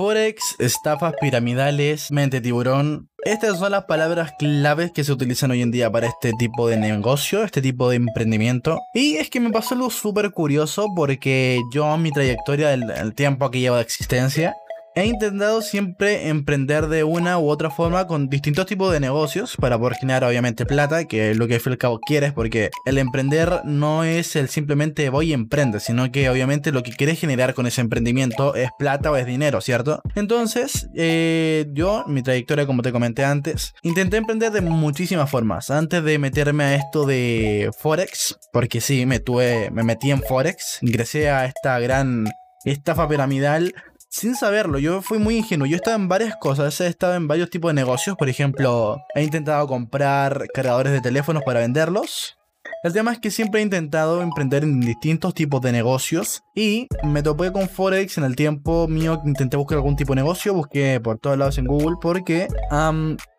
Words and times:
Forex, 0.00 0.56
estafas 0.58 1.12
piramidales, 1.20 2.10
mente 2.10 2.40
tiburón. 2.40 3.10
Estas 3.22 3.58
son 3.58 3.72
las 3.72 3.84
palabras 3.84 4.32
claves 4.38 4.92
que 4.92 5.04
se 5.04 5.12
utilizan 5.12 5.50
hoy 5.50 5.60
en 5.60 5.70
día 5.70 5.92
para 5.92 6.06
este 6.06 6.32
tipo 6.38 6.68
de 6.68 6.78
negocio, 6.78 7.44
este 7.44 7.60
tipo 7.60 7.90
de 7.90 7.96
emprendimiento. 7.96 8.78
Y 8.94 9.16
es 9.16 9.28
que 9.28 9.40
me 9.40 9.50
pasó 9.50 9.74
algo 9.74 9.90
súper 9.90 10.30
curioso 10.30 10.86
porque 10.96 11.60
yo 11.70 11.98
mi 11.98 12.12
trayectoria 12.12 12.70
del 12.70 13.14
tiempo 13.14 13.50
que 13.50 13.60
llevo 13.60 13.76
de 13.76 13.82
existencia, 13.82 14.56
He 14.96 15.06
intentado 15.06 15.62
siempre 15.62 16.28
emprender 16.28 16.88
de 16.88 17.04
una 17.04 17.38
u 17.38 17.48
otra 17.48 17.70
forma 17.70 18.08
con 18.08 18.28
distintos 18.28 18.66
tipos 18.66 18.92
de 18.92 18.98
negocios 18.98 19.56
para 19.56 19.78
poder 19.78 19.96
generar 19.96 20.24
obviamente 20.24 20.66
plata, 20.66 21.04
que 21.04 21.30
es 21.30 21.36
lo 21.36 21.46
que 21.46 21.54
al 21.54 21.60
fin 21.60 21.70
y 21.70 21.74
al 21.74 21.78
cabo 21.78 22.00
quieres, 22.00 22.32
porque 22.32 22.70
el 22.86 22.98
emprender 22.98 23.60
no 23.64 24.02
es 24.02 24.34
el 24.34 24.48
simplemente 24.48 25.08
voy 25.08 25.30
y 25.30 25.32
emprende, 25.32 25.78
sino 25.78 26.10
que 26.10 26.28
obviamente 26.28 26.72
lo 26.72 26.82
que 26.82 26.90
quieres 26.90 27.20
generar 27.20 27.54
con 27.54 27.68
ese 27.68 27.80
emprendimiento 27.80 28.56
es 28.56 28.70
plata 28.80 29.12
o 29.12 29.16
es 29.16 29.26
dinero, 29.26 29.60
¿cierto? 29.60 30.02
Entonces, 30.16 30.88
eh, 30.96 31.66
yo, 31.72 32.04
mi 32.08 32.24
trayectoria 32.24 32.66
como 32.66 32.82
te 32.82 32.90
comenté 32.90 33.24
antes, 33.24 33.74
intenté 33.82 34.16
emprender 34.16 34.50
de 34.50 34.60
muchísimas 34.60 35.30
formas. 35.30 35.70
Antes 35.70 36.02
de 36.02 36.18
meterme 36.18 36.64
a 36.64 36.74
esto 36.74 37.06
de 37.06 37.70
Forex, 37.78 38.38
porque 38.52 38.80
sí, 38.80 39.06
me, 39.06 39.20
tuve, 39.20 39.70
me 39.70 39.84
metí 39.84 40.10
en 40.10 40.20
Forex, 40.20 40.78
ingresé 40.82 41.30
a 41.30 41.44
esta 41.44 41.78
gran 41.78 42.26
estafa 42.64 43.08
piramidal 43.08 43.72
sin 44.10 44.34
saberlo, 44.34 44.78
yo 44.78 45.02
fui 45.02 45.18
muy 45.18 45.36
ingenuo. 45.36 45.66
Yo 45.66 45.76
estaba 45.76 45.96
en 45.96 46.08
varias 46.08 46.36
cosas, 46.36 46.78
he 46.80 46.88
estado 46.88 47.14
en 47.14 47.28
varios 47.28 47.48
tipos 47.48 47.70
de 47.70 47.74
negocios. 47.74 48.16
Por 48.16 48.28
ejemplo, 48.28 48.98
he 49.14 49.22
intentado 49.22 49.66
comprar 49.66 50.48
cargadores 50.52 50.92
de 50.92 51.00
teléfonos 51.00 51.44
para 51.44 51.60
venderlos. 51.60 52.36
El 52.82 52.92
tema 52.92 53.12
es 53.12 53.18
que 53.18 53.30
siempre 53.30 53.60
he 53.60 53.62
intentado 53.62 54.22
emprender 54.22 54.64
en 54.64 54.80
distintos 54.80 55.34
tipos 55.34 55.60
de 55.60 55.70
negocios 55.70 56.42
y 56.54 56.88
me 57.04 57.22
topé 57.22 57.52
con 57.52 57.68
Forex 57.68 58.18
en 58.18 58.24
el 58.24 58.36
tiempo 58.36 58.88
mío 58.88 59.20
intenté 59.26 59.56
buscar 59.56 59.76
algún 59.76 59.96
tipo 59.96 60.14
de 60.14 60.22
negocio, 60.22 60.54
busqué 60.54 60.98
por 60.98 61.18
todos 61.18 61.36
lados 61.36 61.58
en 61.58 61.66
Google 61.66 61.96
porque 62.00 62.48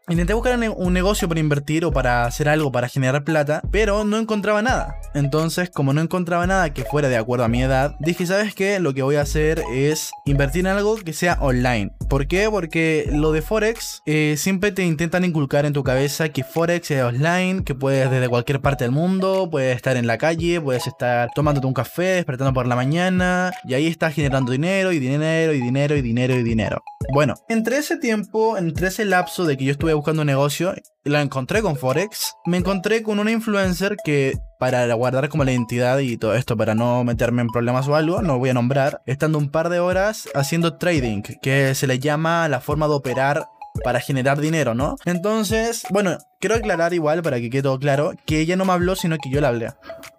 Intenté 0.10 0.34
buscar 0.34 0.60
un 0.76 0.94
negocio 0.94 1.30
para 1.30 1.40
invertir 1.40 1.86
o 1.86 1.92
para 1.92 2.26
hacer 2.26 2.50
algo 2.50 2.72
para 2.72 2.90
generar 2.90 3.24
plata, 3.24 3.62
pero 3.72 4.04
no 4.04 4.18
encontraba 4.18 4.64
nada. 4.64 4.96
Entonces, 5.14 5.70
como 5.70 5.94
no 5.94 6.02
encontraba 6.02 6.48
nada 6.48 6.74
que 6.74 6.84
fuera 6.84 7.08
de 7.08 7.18
acuerdo 7.18 7.46
a 7.46 7.48
mi 7.48 7.62
edad, 7.62 7.96
dije, 8.00 8.26
¿sabes 8.26 8.56
qué? 8.56 8.80
Lo 8.80 8.96
que 8.96 9.04
voy 9.04 9.18
a 9.18 9.22
hacer 9.22 9.64
es 9.72 10.10
invertir 10.26 10.62
en 10.62 10.68
algo 10.68 10.96
que 10.96 11.14
sea 11.14 11.38
online. 11.40 11.92
¿Por 12.10 12.28
qué? 12.28 12.50
Porque 12.50 13.10
lo 13.12 13.32
de 13.32 13.44
Forex 13.44 14.02
eh, 14.08 14.36
siempre 14.38 14.72
te 14.72 14.84
intentan 14.84 15.24
inculcar 15.24 15.66
en 15.66 15.74
tu 15.74 15.84
cabeza 15.84 16.30
que 16.30 16.44
Forex 16.44 16.90
es 16.90 17.04
online, 17.04 17.64
que 17.64 17.76
puedes 17.76 18.10
desde 18.10 18.28
cualquier 18.28 18.60
parte 18.60 18.86
del 18.86 18.92
mundo, 18.92 19.50
puedes 19.52 19.76
estar 19.76 19.98
en 19.98 20.08
la 20.08 20.18
calle, 20.18 20.60
puedes 20.60 20.88
estar 20.88 21.30
tomándote 21.36 21.68
un 21.68 21.74
café, 21.74 22.16
despertando 22.16 22.54
por 22.54 22.66
la 22.66 22.76
mañana, 22.76 23.52
y 23.66 23.76
ahí 23.76 23.86
estás 23.86 24.16
generando 24.16 24.52
dinero 24.52 24.92
y 24.92 25.00
dinero 25.00 25.54
y 25.54 25.62
dinero 25.62 25.96
y 25.96 26.02
dinero 26.02 26.36
y 26.36 26.44
dinero. 26.44 26.84
Bueno, 27.14 27.36
entre 27.50 27.78
ese 27.78 27.98
tiempo, 27.98 28.58
entre 28.58 28.88
ese 28.88 29.06
lapso 29.06 29.46
de 29.46 29.58
que 29.58 29.66
yo 29.66 29.72
estuve 29.72 29.94
buscando 30.02 30.24
un 30.24 30.28
negocio, 30.28 30.74
lo 31.04 31.20
encontré 31.20 31.62
con 31.62 31.76
Forex, 31.76 32.34
me 32.48 32.58
encontré 32.58 33.04
con 33.04 33.20
una 33.20 33.32
influencer 33.32 33.98
que 34.04 34.34
para 34.58 34.92
guardar 34.96 35.30
como 35.30 35.44
la 35.44 35.52
identidad 35.52 36.00
y 36.00 36.18
todo 36.18 36.34
esto, 36.34 36.58
para 36.58 36.74
no 36.74 37.04
meterme 37.04 37.44
en 37.44 37.50
problemas 37.50 37.88
o 37.88 37.96
algo, 37.96 38.24
no 38.24 38.40
voy 38.40 38.50
a 38.50 38.56
nombrar, 38.56 39.04
estando 39.06 39.38
un 39.38 39.52
par 39.52 39.70
de 39.70 39.80
horas 39.80 40.28
haciendo 40.34 40.78
trading, 40.78 41.22
que 41.44 41.76
se 41.76 41.86
le 41.86 42.00
llama 42.00 42.50
la 42.50 42.62
forma 42.62 42.88
de 42.88 42.96
operar 42.96 43.46
para 43.84 44.00
generar 44.00 44.40
dinero, 44.40 44.76
¿no? 44.76 44.96
Entonces, 45.06 45.84
bueno, 45.90 46.18
quiero 46.40 46.56
aclarar 46.56 46.94
igual 46.94 47.22
para 47.22 47.40
que 47.40 47.50
quede 47.50 47.64
todo 47.64 47.80
claro 47.80 48.14
que 48.26 48.40
ella 48.40 48.56
no 48.56 48.66
me 48.66 48.74
habló, 48.74 48.96
sino 48.96 49.18
que 49.18 49.30
yo 49.30 49.42
la 49.42 49.50
hablé. 49.50 49.68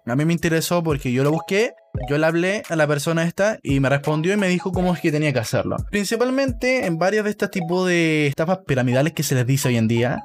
A 0.05 0.15
mí 0.15 0.25
me 0.25 0.33
interesó 0.33 0.83
porque 0.83 1.11
yo 1.11 1.23
lo 1.23 1.31
busqué, 1.31 1.75
yo 2.09 2.17
le 2.17 2.25
hablé 2.25 2.63
a 2.69 2.75
la 2.75 2.87
persona 2.87 3.23
esta 3.23 3.59
y 3.61 3.79
me 3.79 3.89
respondió 3.89 4.33
y 4.33 4.37
me 4.37 4.47
dijo 4.47 4.71
cómo 4.71 4.93
es 4.93 4.99
que 4.99 5.11
tenía 5.11 5.31
que 5.33 5.39
hacerlo. 5.39 5.77
Principalmente 5.91 6.85
en 6.85 6.97
varios 6.97 7.23
de 7.25 7.31
estos 7.31 7.51
tipos 7.51 7.87
de 7.87 8.27
estafas 8.27 8.59
piramidales 8.65 9.13
que 9.13 9.23
se 9.23 9.35
les 9.35 9.45
dice 9.45 9.69
hoy 9.69 9.77
en 9.77 9.87
día, 9.87 10.23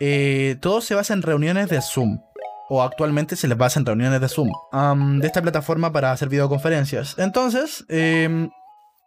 eh, 0.00 0.56
todo 0.60 0.80
se 0.80 0.94
basa 0.94 1.12
en 1.14 1.22
reuniones 1.22 1.68
de 1.68 1.80
Zoom 1.82 2.20
o 2.68 2.82
actualmente 2.82 3.34
se 3.36 3.48
les 3.48 3.56
basa 3.56 3.80
en 3.80 3.86
reuniones 3.86 4.20
de 4.20 4.28
Zoom, 4.28 4.50
de 5.20 5.26
esta 5.26 5.42
plataforma 5.42 5.92
para 5.92 6.12
hacer 6.12 6.28
videoconferencias. 6.28 7.16
Entonces, 7.18 7.84
em, 7.88 8.50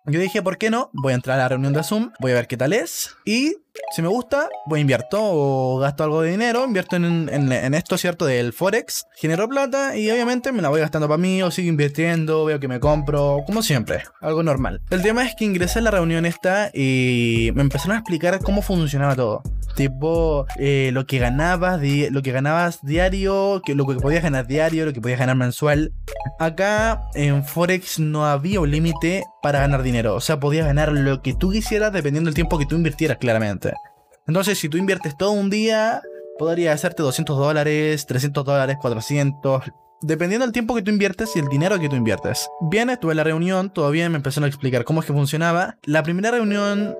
yo 0.06 0.20
dije, 0.20 0.42
¿por 0.42 0.58
qué 0.58 0.72
no? 0.72 0.90
Voy 0.94 1.14
a 1.14 1.16
entrar 1.16 1.40
a 1.40 1.44
la 1.44 1.50
reunión 1.50 1.74
de 1.74 1.84
Zoom, 1.84 2.12
voy 2.20 2.32
a 2.32 2.36
ver 2.36 2.48
qué 2.48 2.58
tal 2.58 2.74
es. 2.74 3.16
Y 3.24 3.56
si 3.92 4.02
me 4.02 4.08
gusta, 4.08 4.50
voy 4.66 4.80
a 4.80 4.82
invierto 4.82 5.18
o 5.20 5.80
gasto 5.80 6.04
algo 6.04 6.22
de 6.22 6.32
dinero, 6.32 6.66
invierto 6.66 6.96
en, 6.96 7.74
esto, 7.74 7.98
¿cierto? 7.98 8.26
Del 8.26 8.54
Forex, 8.54 9.06
genero 9.16 9.48
plata 9.50 9.98
y 9.98 10.10
obviamente 10.12 10.52
me 10.52 10.62
la 10.62 10.70
voy 10.70 10.82
gastando 10.82 11.08
para 11.08 11.18
mí 11.18 11.42
o 11.42 11.52
sigo 11.52 11.70
invirtiendo, 11.70 12.46
veo 12.46 12.60
que 12.60 12.68
me 12.68 12.80
compro, 12.80 13.44
como 13.46 13.62
siempre, 13.62 14.04
algo 14.22 14.44
normal. 14.44 14.82
El 14.90 15.02
tema 15.02 15.26
es 15.26 15.36
que 15.36 15.46
ingresé 15.46 15.80
a 15.80 15.84
la 15.84 15.92
reunión 15.92 16.26
esta 16.26 16.70
y 16.74 17.52
me 17.54 17.62
empezaron 17.62 17.96
a 17.96 18.00
explicar 18.00 18.40
cómo 18.40 18.62
funcionaba 18.62 19.16
todo. 19.16 19.44
Tipo, 19.76 20.46
eh, 20.58 20.90
lo 20.94 21.06
que 21.06 21.20
ganabas, 21.20 21.82
lo 21.82 22.22
que 22.22 22.32
ganabas 22.32 22.80
diario, 22.84 23.62
lo 23.66 23.88
que 23.88 23.96
podías 23.96 24.24
ganar 24.24 24.48
diario, 24.48 24.86
lo 24.86 24.94
que 24.94 25.02
podías 25.02 25.20
ganar 25.20 25.36
mensual. 25.36 25.94
Acá 26.40 27.04
en 27.14 27.44
Forex 27.46 28.00
no 28.00 28.26
había 28.26 28.60
un 28.60 28.70
límite 28.70 29.24
para 29.42 29.60
ganar 29.60 29.82
dinero. 29.82 30.16
O 30.16 30.22
sea, 30.22 30.40
podías 30.40 30.66
ganar 30.66 30.92
lo 30.92 31.22
que 31.22 31.34
tú 31.34 31.52
quisieras 31.52 31.94
dependiendo 31.94 32.28
del 32.28 32.36
tiempo 32.36 32.58
que 32.58 32.66
tú 32.66 32.76
invirtieras, 32.76 33.18
claramente. 33.18 33.71
Entonces, 34.28 34.58
si 34.58 34.70
tú 34.70 34.78
inviertes 34.78 35.18
todo 35.18 35.32
un 35.32 35.50
día, 35.50 36.02
podría 36.38 36.74
hacerte 36.74 37.04
200 37.04 37.38
dólares, 37.38 38.06
300 38.06 38.46
dólares, 38.46 38.78
400, 38.82 39.64
dependiendo 40.02 40.46
del 40.46 40.54
tiempo 40.54 40.76
que 40.76 40.82
tú 40.82 40.92
inviertes 40.92 41.36
y 41.36 41.40
el 41.40 41.48
dinero 41.48 41.80
que 41.80 41.90
tú 41.90 41.96
inviertes. 41.96 42.50
Bien, 42.62 42.90
estuve 42.90 43.14
en 43.14 43.18
la 43.18 43.24
reunión, 43.24 43.72
todavía 43.72 44.10
me 44.10 44.18
empezaron 44.18 44.46
a 44.46 44.48
explicar 44.48 44.84
cómo 44.84 45.02
es 45.02 45.06
que 45.06 45.14
funcionaba. 45.14 45.78
La 45.84 46.04
primera 46.04 46.32
reunión 46.32 46.96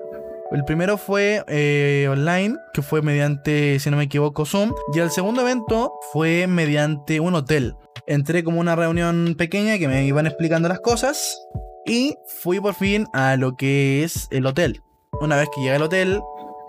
el 0.52 0.66
primero 0.66 0.98
fue 0.98 1.42
eh, 1.48 2.06
online, 2.10 2.56
que 2.74 2.82
fue 2.82 3.00
mediante, 3.00 3.78
si 3.78 3.90
no 3.90 3.96
me 3.96 4.04
equivoco, 4.04 4.44
Zoom. 4.44 4.74
Y 4.94 4.98
el 4.98 5.10
segundo 5.10 5.40
evento 5.40 5.94
fue 6.12 6.46
mediante 6.46 7.20
un 7.20 7.34
hotel. 7.34 7.74
Entré 8.06 8.44
como 8.44 8.60
una 8.60 8.76
reunión 8.76 9.34
pequeña 9.38 9.78
que 9.78 9.88
me 9.88 10.04
iban 10.04 10.26
explicando 10.26 10.68
las 10.68 10.80
cosas. 10.80 11.40
Y 11.86 12.16
fui 12.42 12.60
por 12.60 12.74
fin 12.74 13.06
a 13.14 13.36
lo 13.36 13.56
que 13.56 14.04
es 14.04 14.28
el 14.30 14.44
hotel. 14.44 14.82
Una 15.22 15.36
vez 15.36 15.48
que 15.54 15.62
llegué 15.62 15.76
al 15.76 15.82
hotel, 15.82 16.20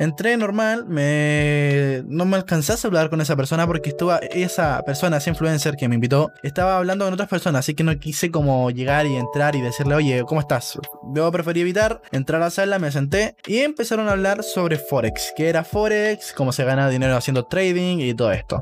Entré 0.03 0.35
normal, 0.35 0.85
no 0.85 2.25
me 2.25 2.35
alcanzé 2.35 2.73
a 2.73 2.75
hablar 2.83 3.09
con 3.09 3.21
esa 3.21 3.37
persona 3.37 3.65
porque 3.65 3.91
estuvo 3.91 4.13
esa 4.31 4.81
persona, 4.83 5.15
ese 5.15 5.29
influencer 5.29 5.77
que 5.77 5.87
me 5.87 5.95
invitó, 5.95 6.29
estaba 6.43 6.77
hablando 6.77 7.05
con 7.05 7.13
otras 7.13 7.29
personas, 7.29 7.59
así 7.59 7.73
que 7.73 7.85
no 7.85 7.97
quise 7.97 8.29
como 8.29 8.69
llegar 8.69 9.05
y 9.05 9.15
entrar 9.15 9.55
y 9.55 9.61
decirle, 9.61 9.95
oye, 9.95 10.23
¿cómo 10.27 10.41
estás? 10.41 10.77
Yo 11.15 11.31
preferí 11.31 11.61
evitar, 11.61 12.01
entrar 12.11 12.41
a 12.41 12.45
la 12.45 12.51
sala, 12.51 12.79
me 12.79 12.91
senté 12.91 13.37
y 13.47 13.59
empezaron 13.59 14.09
a 14.09 14.11
hablar 14.11 14.43
sobre 14.43 14.77
Forex, 14.77 15.31
qué 15.37 15.47
era 15.47 15.63
Forex, 15.63 16.33
cómo 16.33 16.51
se 16.51 16.65
gana 16.65 16.89
dinero 16.89 17.15
haciendo 17.15 17.45
trading 17.45 17.99
y 17.99 18.13
todo 18.13 18.33
esto. 18.33 18.61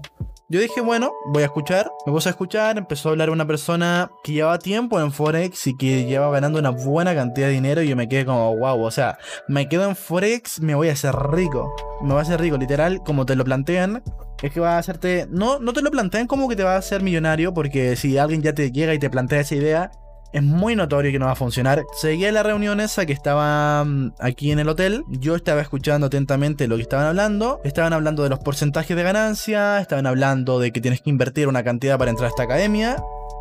Yo 0.51 0.59
dije, 0.59 0.81
bueno, 0.81 1.13
voy 1.27 1.43
a 1.43 1.45
escuchar. 1.45 1.89
Me 2.05 2.11
puse 2.11 2.27
a 2.27 2.31
escuchar, 2.31 2.77
empezó 2.77 3.07
a 3.07 3.11
hablar 3.13 3.29
una 3.29 3.47
persona 3.47 4.11
que 4.21 4.33
llevaba 4.33 4.59
tiempo 4.59 4.99
en 4.99 5.13
Forex 5.13 5.67
y 5.67 5.77
que 5.77 6.03
llevaba 6.03 6.33
ganando 6.33 6.59
una 6.59 6.71
buena 6.71 7.15
cantidad 7.15 7.47
de 7.47 7.53
dinero 7.53 7.81
y 7.81 7.87
yo 7.87 7.95
me 7.95 8.09
quedé 8.09 8.25
como, 8.25 8.57
wow, 8.57 8.83
o 8.83 8.91
sea, 8.91 9.17
me 9.47 9.69
quedo 9.69 9.87
en 9.87 9.95
Forex, 9.95 10.59
me 10.59 10.75
voy 10.75 10.89
a 10.89 10.91
hacer 10.91 11.15
rico. 11.15 11.73
Me 12.01 12.09
voy 12.09 12.19
a 12.19 12.23
hacer 12.23 12.41
rico, 12.41 12.57
literal, 12.57 13.01
como 13.01 13.25
te 13.25 13.37
lo 13.37 13.45
plantean. 13.45 14.03
Es 14.43 14.51
que 14.51 14.59
va 14.59 14.75
a 14.75 14.79
hacerte. 14.79 15.25
No, 15.29 15.59
no 15.59 15.71
te 15.71 15.81
lo 15.81 15.89
plantean 15.89 16.27
como 16.27 16.49
que 16.49 16.57
te 16.57 16.63
va 16.63 16.73
a 16.73 16.79
hacer 16.79 17.01
millonario, 17.01 17.53
porque 17.53 17.95
si 17.95 18.17
alguien 18.17 18.41
ya 18.41 18.53
te 18.53 18.73
llega 18.73 18.93
y 18.93 18.99
te 18.99 19.09
plantea 19.09 19.39
esa 19.39 19.55
idea, 19.55 19.91
es 20.33 20.43
muy 20.43 20.75
notorio 20.75 21.11
que 21.11 21.19
no 21.19 21.25
va 21.25 21.33
a 21.33 21.35
funcionar. 21.35 21.83
Seguía 21.93 22.31
la 22.31 22.43
reunión 22.43 22.79
esa 22.79 23.05
que 23.05 23.13
estaba 23.13 23.83
mm, 23.83 24.13
aquí 24.19 24.51
en 24.51 24.59
el 24.59 24.69
hotel. 24.69 25.03
Yo 25.09 25.35
estaba 25.35 25.61
escuchando 25.61 26.07
atentamente 26.07 26.67
lo 26.67 26.77
que 26.77 26.83
estaban 26.83 27.05
hablando. 27.05 27.59
Estaban 27.63 27.93
hablando 27.93 28.23
de 28.23 28.29
los 28.29 28.39
porcentajes 28.39 28.95
de 28.95 29.03
ganancia. 29.03 29.79
Estaban 29.79 30.07
hablando 30.07 30.59
de 30.59 30.71
que 30.71 30.81
tienes 30.81 31.01
que 31.01 31.09
invertir 31.09 31.47
una 31.47 31.63
cantidad 31.63 31.97
para 31.97 32.11
entrar 32.11 32.27
a 32.27 32.29
esta 32.29 32.43
academia. 32.43 32.97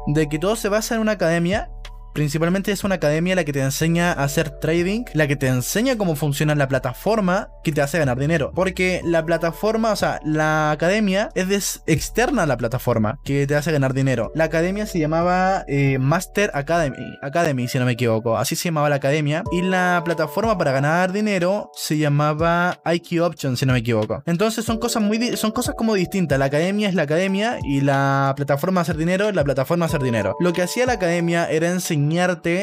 De 0.07 0.29
que 0.29 0.39
todo 0.39 0.57
se 0.57 0.69
basa 0.69 0.95
en 0.95 1.01
una 1.01 1.13
academia 1.13 1.71
Principalmente 2.13 2.73
es 2.73 2.83
una 2.85 2.97
academia 2.97 3.37
la 3.37 3.45
que 3.45 3.53
te 3.53 3.61
enseña 3.61 4.13
a 4.13 4.25
hacer 4.25 4.51
trading, 4.51 5.05
la 5.15 5.29
que 5.29 5.37
te 5.37 5.47
enseña 5.47 5.97
cómo 5.97 6.17
funciona 6.17 6.55
la 6.55 6.69
plataforma 6.69 7.51
que 7.63 7.73
te 7.73 7.83
hace 7.83 7.99
ganar 7.99 8.19
dinero. 8.19 8.53
Porque 8.55 9.01
la 9.05 9.25
plataforma, 9.25 9.93
o 9.93 9.97
sea, 9.97 10.21
la 10.25 10.73
academia 10.73 11.31
es 11.35 11.83
externa 11.87 12.43
a 12.43 12.47
la 12.47 12.57
plataforma 12.57 13.19
que 13.25 13.47
te 13.47 13.55
hace 13.55 13.71
ganar 13.73 13.95
dinero. 13.95 14.33
La 14.35 14.45
academia 14.45 14.87
se 14.87 14.99
llamaba 14.99 15.65
eh, 15.69 15.99
Master 15.99 16.51
Academy, 16.55 16.97
Academy, 17.23 17.69
si 17.69 17.79
no 17.79 17.85
me 17.85 17.93
equivoco. 17.93 18.37
Así 18.37 18.57
se 18.57 18.65
llamaba 18.65 18.89
la 18.89 18.97
academia. 18.97 19.45
Y 19.53 19.63
la 19.63 20.03
plataforma 20.05 20.59
para 20.59 20.73
ganar 20.73 21.13
dinero 21.13 21.71
se 21.75 21.97
llamaba 21.97 22.81
IQ 22.93 23.23
Option, 23.23 23.57
si 23.57 23.67
no 23.67 23.73
me 23.73 23.81
equivoco. 23.81 24.23
Entonces 24.27 24.65
son 24.65 24.79
cosas 24.79 25.03
muy, 25.03 25.37
son 25.37 25.53
cosas 25.53 25.75
como 25.77 25.95
distintas. 25.95 26.39
La 26.39 26.47
academia 26.47 26.89
es 26.89 26.95
la 26.95 27.03
academia 27.03 27.59
y 27.63 27.83
la 27.83 28.33
plataforma 28.37 28.81
hacer 28.81 28.97
dinero 28.97 29.29
es 29.29 29.35
la 29.35 29.45
plataforma 29.45 29.87
hacer 29.87 30.03
dinero. 30.03 30.35
Lo 30.41 30.53
que 30.53 30.63
hacía 30.63 30.87
la 30.87 30.95
academia 30.95 31.49
era 31.51 31.71
enseñar 31.71 32.00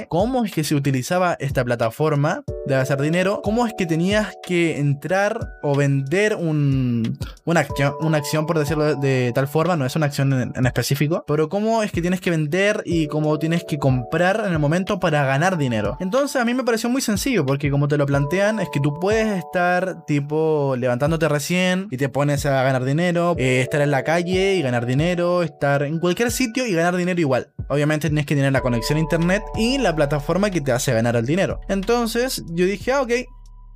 cómo 0.08 0.46
es 0.46 0.52
que 0.52 0.64
se 0.64 0.76
utilizaba 0.76 1.36
esta 1.40 1.64
plataforma 1.64 2.44
de 2.66 2.76
hacer 2.76 3.02
dinero, 3.02 3.42
cómo 3.44 3.66
es 3.66 3.74
que 3.78 3.86
tenías 3.86 4.36
que 4.44 4.78
entrar 4.78 5.40
o 5.64 5.76
vender 5.76 6.36
un, 6.36 7.18
una, 7.46 7.62
acción, 7.62 7.94
una 8.02 8.18
acción, 8.18 8.46
por 8.46 8.60
decirlo 8.60 8.96
de, 8.96 9.32
tal 9.34 9.48
forma, 9.48 9.76
no 9.76 9.86
es 9.86 9.96
una 9.96 10.08
acción 10.08 10.34
en, 10.34 10.54
en, 10.56 10.66
específico, 10.66 11.24
pero 11.28 11.50
cómo 11.50 11.82
es 11.82 11.92
que 11.92 12.02
tienes 12.02 12.20
que 12.20 12.30
vender 12.30 12.84
y 12.86 13.08
cómo 13.08 13.40
tienes 13.40 13.64
que 13.64 13.78
comprar 13.78 14.44
en 14.46 14.52
el 14.52 14.60
momento 14.60 15.00
para 15.00 15.26
ganar 15.26 15.58
dinero. 15.58 15.98
Entonces 16.00 16.42
a 16.42 16.46
mí 16.46 16.54
me 16.54 16.64
pareció 16.64 16.90
muy 16.90 17.02
sencillo, 17.02 17.46
porque 17.46 17.72
como 17.72 17.88
te 17.88 17.98
lo 17.98 18.06
plantean, 18.06 18.60
es 18.60 18.70
que 18.72 18.80
tú 18.80 18.94
puedes 19.00 19.38
estar 19.38 20.06
tipo 20.06 20.76
levantándote 20.78 21.30
recién 21.30 21.88
y 21.90 21.98
te 21.98 22.10
pones 22.10 22.46
a 22.46 22.64
ganar 22.64 22.84
dinero, 22.84 23.36
eh, 23.38 23.62
estar 23.62 23.82
en 23.82 23.92
la 23.92 24.04
calle 24.04 24.56
y 24.56 24.62
ganar 24.62 24.86
dinero, 24.86 25.44
estar 25.44 25.84
en 25.84 26.00
cualquier 26.00 26.32
sitio 26.32 26.66
y 26.66 26.74
ganar 26.74 26.96
dinero 26.96 27.20
igual. 27.20 27.50
Obviamente 27.70 28.10
tienes 28.10 28.26
que 28.26 28.36
tener 28.36 28.52
la 28.52 28.62
conexión 28.62 28.98
a 28.98 29.02
internet 29.02 29.27
y 29.56 29.78
la 29.78 29.96
plataforma 29.96 30.50
que 30.50 30.62
te 30.62 30.72
hace 30.72 30.94
ganar 30.94 31.16
el 31.16 31.26
dinero. 31.26 31.60
Entonces 31.68 32.44
yo 32.50 32.66
dije, 32.66 32.92
ah, 32.92 33.02
ok, 33.02 33.12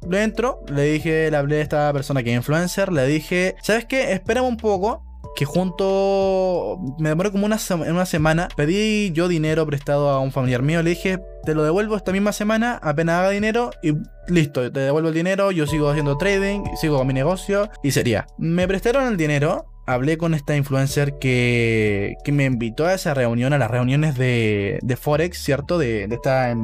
le 0.09 0.24
entro, 0.24 0.63
le 0.68 0.83
dije, 0.83 1.30
le 1.30 1.38
hablé 1.38 1.57
a 1.57 1.62
esta 1.62 1.94
persona 1.94 2.24
que 2.24 2.31
es 2.31 2.38
influencer, 2.38 2.92
le 2.92 3.06
dije, 3.06 3.56
¿sabes 3.62 3.86
qué? 3.86 4.13
Espérame 4.13 4.48
un 4.48 4.57
poco, 4.57 5.03
que 5.36 5.45
junto 5.45 6.80
me 7.00 7.09
demoré 7.09 7.31
como 7.31 7.45
una, 7.45 7.57
una 7.89 8.06
semana. 8.06 8.50
Pedí 8.56 9.12
yo 9.12 9.27
dinero 9.27 9.65
prestado 9.65 10.09
a 10.09 10.19
un 10.19 10.31
familiar 10.31 10.62
mío. 10.62 10.83
Le 10.83 10.92
dije, 10.92 11.19
te 11.45 11.56
lo 11.56 11.63
devuelvo 11.63 11.95
esta 11.95 12.12
misma 12.12 12.33
semana, 12.33 12.80
apenas 12.81 13.19
haga 13.19 13.30
dinero 13.30 13.71
y 13.81 13.94
listo, 14.27 14.71
te 14.71 14.80
devuelvo 14.80 15.09
el 15.09 15.15
dinero. 15.15 15.51
Yo 15.51 15.68
sigo 15.68 15.89
haciendo 15.89 16.18
trading, 16.18 16.63
sigo 16.80 16.98
con 16.98 17.07
mi 17.07 17.13
negocio 17.13 17.69
y 17.83 17.92
sería. 17.92 18.27
Me 18.38 18.68
prestaron 18.68 19.07
el 19.07 19.18
dinero. 19.18 19.65
Hablé 19.93 20.17
con 20.17 20.33
esta 20.33 20.55
influencer 20.55 21.19
que, 21.19 22.15
que 22.23 22.31
me 22.31 22.45
invitó 22.45 22.85
a 22.85 22.93
esa 22.93 23.13
reunión, 23.13 23.53
a 23.53 23.57
las 23.57 23.69
reuniones 23.69 24.17
de, 24.17 24.79
de 24.81 24.95
Forex, 24.95 25.38
¿cierto? 25.38 25.77
De, 25.77 26.07
de 26.07 26.15
esta 26.15 26.55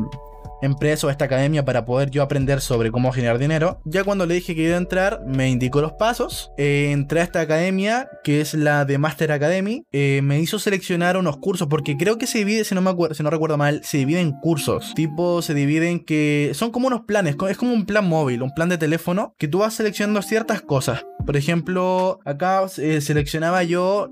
empresa 0.61 1.07
o 1.07 1.09
esta 1.09 1.25
academia 1.25 1.65
para 1.65 1.85
poder 1.85 2.09
yo 2.09 2.23
aprender 2.23 2.61
sobre 2.61 2.91
cómo 2.91 3.11
generar 3.11 3.37
dinero. 3.37 3.79
Ya 3.85 4.03
cuando 4.03 4.25
le 4.25 4.35
dije 4.35 4.55
que 4.55 4.63
iba 4.63 4.75
a 4.75 4.79
entrar, 4.79 5.21
me 5.25 5.49
indicó 5.49 5.81
los 5.81 5.93
pasos. 5.93 6.51
Eh, 6.57 6.89
entré 6.91 7.21
a 7.21 7.23
esta 7.23 7.41
academia, 7.41 8.09
que 8.23 8.41
es 8.41 8.53
la 8.53 8.85
de 8.85 8.97
Master 8.97 9.31
Academy. 9.31 9.83
Eh, 9.91 10.21
me 10.23 10.39
hizo 10.39 10.59
seleccionar 10.59 11.17
unos 11.17 11.37
cursos, 11.37 11.67
porque 11.67 11.97
creo 11.97 12.17
que 12.17 12.27
se 12.27 12.39
divide, 12.39 12.63
si 12.63 12.75
no 12.75 12.81
me 12.81 12.89
acuerdo, 12.89 13.15
si 13.15 13.23
no 13.23 13.29
recuerdo 13.29 13.57
mal, 13.57 13.81
se 13.83 13.97
divide 13.97 14.21
en 14.21 14.31
cursos. 14.31 14.93
Tipo, 14.95 15.41
se 15.41 15.53
dividen 15.53 16.03
que 16.03 16.51
son 16.53 16.71
como 16.71 16.87
unos 16.87 17.01
planes, 17.01 17.35
es 17.49 17.57
como 17.57 17.73
un 17.73 17.85
plan 17.85 18.07
móvil, 18.07 18.41
un 18.41 18.53
plan 18.53 18.69
de 18.69 18.77
teléfono, 18.77 19.35
que 19.37 19.47
tú 19.47 19.59
vas 19.59 19.73
seleccionando 19.73 20.21
ciertas 20.21 20.61
cosas. 20.61 21.05
Por 21.25 21.35
ejemplo, 21.35 22.19
acá 22.25 22.65
eh, 22.77 23.01
seleccionaba 23.01 23.63
yo 23.63 24.09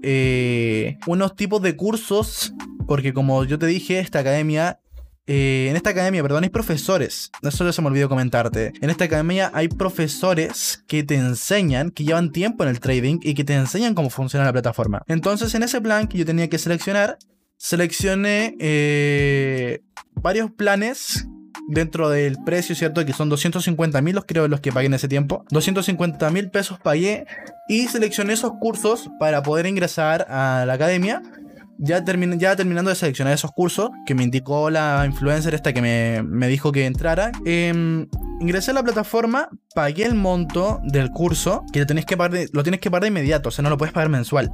unos 1.08 1.36
tipos 1.36 1.62
de 1.62 1.76
cursos 1.76 2.54
porque 2.88 3.14
como 3.14 3.44
yo 3.44 3.58
te 3.58 3.66
dije, 3.66 4.00
esta 4.00 4.20
academia 4.20 4.80
eh, 5.28 5.68
en 5.70 5.76
esta 5.76 5.90
academia, 5.90 6.22
perdón, 6.22 6.44
hay 6.44 6.50
profesores. 6.50 7.32
Eso 7.42 7.72
se 7.72 7.82
me 7.82 7.88
olvidó 7.88 8.08
comentarte. 8.10 8.74
En 8.82 8.90
esta 8.90 9.06
academia 9.06 9.50
hay 9.54 9.68
profesores 9.68 10.84
que 10.88 11.04
te 11.04 11.16
enseñan, 11.16 11.90
que 11.90 12.04
llevan 12.04 12.32
tiempo 12.32 12.64
en 12.64 12.70
el 12.70 12.80
trading 12.80 13.20
y 13.22 13.34
que 13.34 13.44
te 13.44 13.56
enseñan 13.56 13.96
cómo 13.96 14.10
funciona 14.10 14.46
la 14.46 14.54
plataforma. 14.54 15.04
Entonces, 15.08 15.56
en 15.56 15.64
ese 15.64 15.82
plan 15.82 16.08
que 16.08 16.20
yo 16.20 16.26
tenía 16.26 16.48
que 16.48 16.60
seleccionar, 16.60 17.18
seleccioné 17.58 18.56
eh, 18.60 19.82
varios 20.14 20.52
planes 20.52 21.28
dentro 21.68 22.10
del 22.10 22.38
precio, 22.46 22.76
¿cierto? 22.76 23.04
Que 23.04 23.14
son 23.14 23.30
250 23.30 24.02
mil, 24.02 24.14
los 24.14 24.26
creo 24.26 24.48
los 24.48 24.60
que 24.60 24.72
pagué 24.72 24.86
en 24.86 24.94
ese 24.94 25.08
tiempo. 25.08 25.44
250 25.50 26.30
mil 26.30 26.52
pesos 26.52 26.78
pagué 26.80 27.26
y 27.68 27.88
seleccioné 27.88 28.34
esos 28.34 28.52
cursos 28.60 29.10
para 29.20 29.42
poder 29.42 29.66
ingresar 29.66 30.28
a 30.30 30.66
la 30.68 30.74
academia 30.74 31.24
ya, 31.78 32.04
ya 32.04 32.56
terminando 32.56 32.90
de 32.90 32.96
seleccionar 32.96 33.34
esos 33.34 33.52
cursos 33.52 33.90
que 34.06 34.16
me 34.16 34.24
indicó 34.24 34.70
la 34.70 35.04
influencer 35.06 35.54
esta 35.54 35.74
que 35.74 35.82
me, 35.82 36.48
dijo 36.48 36.72
que 36.72 36.86
entrara, 36.86 37.32
em, 37.46 38.08
ingresé 38.40 38.72
a 38.72 38.74
la 38.76 38.84
plataforma, 38.84 39.50
pagué 39.74 40.06
el 40.06 40.16
monto 40.16 40.80
del 40.84 41.10
curso, 41.12 41.64
que 41.74 41.80
lo 41.80 41.86
tienes 41.86 42.06
que 42.06 42.18
pagar 42.18 42.32
de, 42.32 42.50
lo 42.54 42.64
tienes 42.64 42.80
que 42.80 42.90
pagar 42.90 43.04
de 43.04 43.08
inmediato, 43.10 43.50
o 43.50 43.52
sea, 43.52 43.64
no 43.64 43.70
lo 43.70 43.78
puedes 43.78 43.94
pagar 43.94 44.10
mensual. 44.10 44.52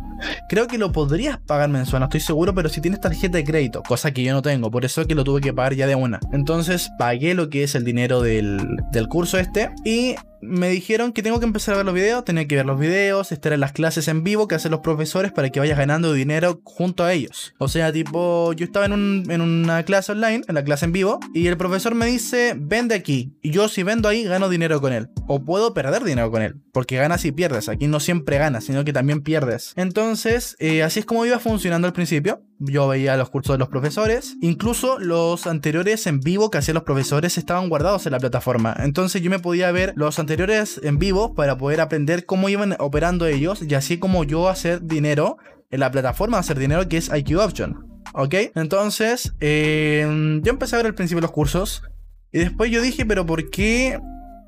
Creo 0.49 0.67
que 0.67 0.77
lo 0.77 0.91
podrías 0.91 1.37
pagar 1.39 1.69
mensual, 1.69 2.01
no 2.01 2.05
estoy 2.05 2.21
seguro, 2.21 2.53
pero 2.53 2.69
si 2.69 2.81
tienes 2.81 3.01
tarjeta 3.01 3.37
de 3.37 3.43
crédito, 3.43 3.83
cosa 3.83 4.11
que 4.11 4.23
yo 4.23 4.33
no 4.33 4.41
tengo, 4.41 4.71
por 4.71 4.85
eso 4.85 5.01
es 5.01 5.07
que 5.07 5.15
lo 5.15 5.23
tuve 5.23 5.41
que 5.41 5.53
pagar 5.53 5.75
ya 5.75 5.87
de 5.87 5.95
una. 5.95 6.19
Entonces 6.31 6.89
pagué 6.97 7.33
lo 7.33 7.49
que 7.49 7.63
es 7.63 7.75
el 7.75 7.83
dinero 7.83 8.21
del, 8.21 8.77
del 8.91 9.07
curso 9.07 9.37
este 9.37 9.69
y 9.85 10.15
me 10.41 10.69
dijeron 10.69 11.13
que 11.13 11.23
tengo 11.23 11.39
que 11.39 11.45
empezar 11.45 11.73
a 11.73 11.77
ver 11.77 11.85
los 11.85 11.95
videos, 11.95 12.25
tenía 12.25 12.47
que 12.47 12.55
ver 12.55 12.65
los 12.65 12.79
videos, 12.79 13.31
estar 13.31 13.53
en 13.53 13.59
las 13.59 13.71
clases 13.71 14.07
en 14.07 14.23
vivo 14.23 14.47
que 14.47 14.55
hacen 14.55 14.71
los 14.71 14.81
profesores 14.81 15.31
para 15.31 15.49
que 15.49 15.59
vayas 15.59 15.77
ganando 15.77 16.13
dinero 16.13 16.61
junto 16.63 17.03
a 17.03 17.13
ellos. 17.13 17.53
O 17.57 17.67
sea, 17.67 17.91
tipo, 17.91 18.53
yo 18.53 18.65
estaba 18.65 18.85
en, 18.85 18.93
un, 18.93 19.23
en 19.29 19.41
una 19.41 19.83
clase 19.83 20.11
online, 20.11 20.41
en 20.47 20.55
la 20.55 20.63
clase 20.63 20.85
en 20.85 20.91
vivo, 20.91 21.19
y 21.33 21.47
el 21.47 21.57
profesor 21.57 21.95
me 21.95 22.05
dice, 22.05 22.55
vende 22.57 22.95
aquí. 22.95 23.33
Y 23.41 23.51
yo 23.51 23.67
si 23.67 23.83
vendo 23.83 24.09
ahí, 24.09 24.23
gano 24.23 24.49
dinero 24.49 24.81
con 24.81 24.93
él. 24.93 25.09
O 25.27 25.43
puedo 25.43 25.73
perder 25.73 26.03
dinero 26.03 26.31
con 26.31 26.41
él, 26.41 26.55
porque 26.73 26.97
ganas 26.97 27.23
y 27.25 27.31
pierdes. 27.31 27.69
Aquí 27.69 27.87
no 27.87 27.99
siempre 27.99 28.37
ganas, 28.37 28.65
sino 28.65 28.83
que 28.83 28.93
también 28.93 29.21
pierdes. 29.21 29.73
Entonces, 29.75 30.55
eh, 30.59 30.83
así 30.83 30.99
es 30.99 31.05
como 31.05 31.25
iba 31.25 31.39
funcionando 31.39 31.87
al 31.87 31.93
principio. 31.93 32.43
Yo 32.63 32.87
veía 32.87 33.17
los 33.17 33.29
cursos 33.29 33.55
de 33.55 33.57
los 33.57 33.69
profesores. 33.69 34.37
Incluso 34.41 34.99
los 34.99 35.47
anteriores 35.47 36.05
en 36.05 36.19
vivo 36.19 36.51
que 36.51 36.59
hacían 36.59 36.75
los 36.75 36.83
profesores 36.83 37.37
estaban 37.37 37.69
guardados 37.69 38.05
en 38.05 38.11
la 38.11 38.19
plataforma. 38.19 38.75
Entonces 38.77 39.21
yo 39.21 39.31
me 39.31 39.39
podía 39.39 39.71
ver 39.71 39.93
los 39.95 40.19
anteriores 40.19 40.79
en 40.83 40.99
vivo 40.99 41.33
para 41.33 41.57
poder 41.57 41.81
aprender 41.81 42.25
cómo 42.25 42.49
iban 42.49 42.75
operando 42.79 43.25
ellos 43.25 43.63
y 43.67 43.73
así 43.73 43.97
como 43.97 44.23
yo 44.23 44.47
hacer 44.47 44.83
dinero 44.83 45.37
en 45.71 45.79
la 45.79 45.89
plataforma 45.89 46.37
hacer 46.37 46.59
dinero 46.59 46.87
que 46.87 46.97
es 46.97 47.09
IQ 47.13 47.39
Option. 47.39 47.87
¿Ok? 48.13 48.35
Entonces, 48.55 49.33
eh, 49.39 50.05
yo 50.43 50.51
empecé 50.51 50.75
a 50.75 50.79
ver 50.79 50.87
al 50.87 50.95
principio 50.95 51.21
los 51.21 51.31
cursos. 51.31 51.81
Y 52.31 52.39
después 52.39 52.69
yo 52.69 52.81
dije, 52.81 53.05
pero 53.05 53.25
¿por 53.25 53.49
qué 53.49 53.99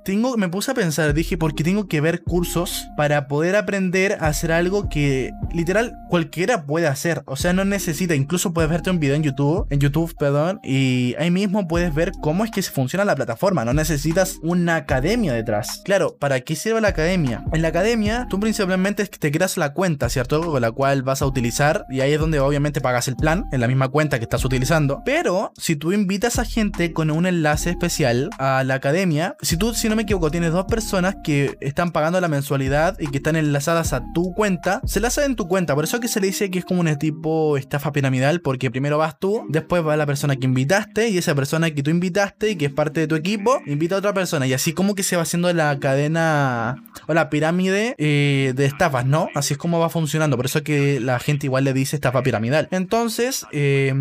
tengo, 0.03 0.37
me 0.37 0.49
puse 0.49 0.71
a 0.71 0.73
pensar, 0.73 1.13
dije, 1.13 1.37
¿por 1.37 1.55
qué 1.55 1.63
tengo 1.63 1.87
que 1.87 2.01
ver 2.01 2.23
cursos 2.23 2.87
para 2.97 3.27
poder 3.27 3.55
aprender 3.55 4.17
a 4.19 4.27
hacer 4.27 4.51
algo 4.51 4.89
que 4.89 5.31
literal 5.53 5.93
cualquiera 6.09 6.65
puede 6.65 6.87
hacer? 6.87 7.23
O 7.25 7.35
sea, 7.35 7.53
no 7.53 7.65
necesita, 7.65 8.15
incluso 8.15 8.53
puedes 8.53 8.69
verte 8.69 8.89
un 8.89 8.99
video 8.99 9.15
en 9.15 9.23
YouTube, 9.23 9.65
en 9.69 9.79
YouTube, 9.79 10.15
perdón, 10.17 10.59
y 10.63 11.15
ahí 11.17 11.31
mismo 11.31 11.67
puedes 11.67 11.93
ver 11.93 12.11
cómo 12.21 12.43
es 12.43 12.51
que 12.51 12.61
funciona 12.61 13.05
la 13.05 13.15
plataforma, 13.15 13.65
no 13.65 13.73
necesitas 13.73 14.39
una 14.41 14.75
academia 14.75 15.33
detrás. 15.33 15.81
Claro, 15.85 16.17
¿para 16.17 16.41
qué 16.41 16.55
sirve 16.55 16.81
la 16.81 16.89
academia? 16.89 17.43
En 17.53 17.61
la 17.61 17.69
academia, 17.69 18.27
tú 18.29 18.39
principalmente 18.39 19.03
es 19.03 19.09
que 19.09 19.19
te 19.19 19.31
creas 19.31 19.57
la 19.57 19.73
cuenta, 19.73 20.09
¿cierto? 20.09 20.41
Con 20.41 20.61
la 20.61 20.71
cual 20.71 21.03
vas 21.03 21.21
a 21.21 21.25
utilizar, 21.25 21.85
y 21.89 22.01
ahí 22.01 22.13
es 22.13 22.19
donde 22.19 22.39
obviamente 22.39 22.81
pagas 22.81 23.07
el 23.07 23.15
plan, 23.15 23.45
en 23.51 23.61
la 23.61 23.67
misma 23.67 23.89
cuenta 23.89 24.19
que 24.19 24.23
estás 24.23 24.45
utilizando. 24.45 25.01
Pero, 25.05 25.53
si 25.57 25.75
tú 25.75 25.93
invitas 25.93 26.39
a 26.39 26.45
gente 26.45 26.93
con 26.93 27.11
un 27.11 27.25
enlace 27.25 27.69
especial 27.69 28.29
a 28.37 28.63
la 28.63 28.75
academia, 28.75 29.35
si 29.41 29.57
tú, 29.57 29.73
si 29.73 29.89
no 29.93 29.97
me 29.97 30.03
equivoco, 30.03 30.31
tienes 30.31 30.51
dos 30.51 30.65
personas 30.65 31.17
que 31.23 31.55
están 31.61 31.91
pagando 31.91 32.19
la 32.19 32.27
mensualidad 32.27 32.99
y 32.99 33.09
que 33.09 33.17
están 33.17 33.35
enlazadas 33.35 33.93
a 33.93 34.01
tu 34.11 34.33
cuenta, 34.33 34.81
se 34.85 34.99
la 34.99 35.09
hacen 35.09 35.25
en 35.25 35.35
tu 35.35 35.47
cuenta. 35.47 35.75
Por 35.75 35.83
eso 35.83 35.99
que 35.99 36.07
se 36.07 36.19
le 36.19 36.25
dice 36.25 36.49
que 36.49 36.57
es 36.57 36.65
como 36.65 36.79
un 36.81 36.97
tipo 36.97 37.57
estafa 37.57 37.91
piramidal, 37.91 38.41
porque 38.41 38.71
primero 38.71 38.97
vas 38.97 39.19
tú, 39.19 39.45
después 39.49 39.85
va 39.85 39.95
la 39.95 40.07
persona 40.07 40.35
que 40.35 40.45
invitaste 40.45 41.09
y 41.09 41.19
esa 41.19 41.35
persona 41.35 41.69
que 41.69 41.83
tú 41.83 41.91
invitaste 41.91 42.49
y 42.49 42.55
que 42.55 42.65
es 42.65 42.73
parte 42.73 43.01
de 43.01 43.07
tu 43.07 43.13
equipo, 43.13 43.61
invita 43.67 43.93
a 43.93 43.99
otra 43.99 44.15
persona. 44.15 44.47
Y 44.47 44.53
así 44.53 44.73
como 44.73 44.95
que 44.95 45.03
se 45.03 45.15
va 45.15 45.21
haciendo 45.21 45.53
la 45.53 45.77
cadena 45.77 46.83
o 47.07 47.13
la 47.13 47.29
pirámide 47.29 47.93
eh, 47.99 48.53
de 48.55 48.65
estafas, 48.65 49.05
¿no? 49.05 49.29
Así 49.35 49.53
es 49.53 49.59
como 49.59 49.79
va 49.79 49.91
funcionando. 49.91 50.37
Por 50.37 50.47
eso 50.47 50.63
que 50.63 50.99
la 51.01 51.19
gente 51.19 51.45
igual 51.45 51.65
le 51.65 51.73
dice 51.73 51.97
estafa 51.97 52.23
piramidal. 52.23 52.67
Entonces, 52.71 53.45
eh, 53.51 53.93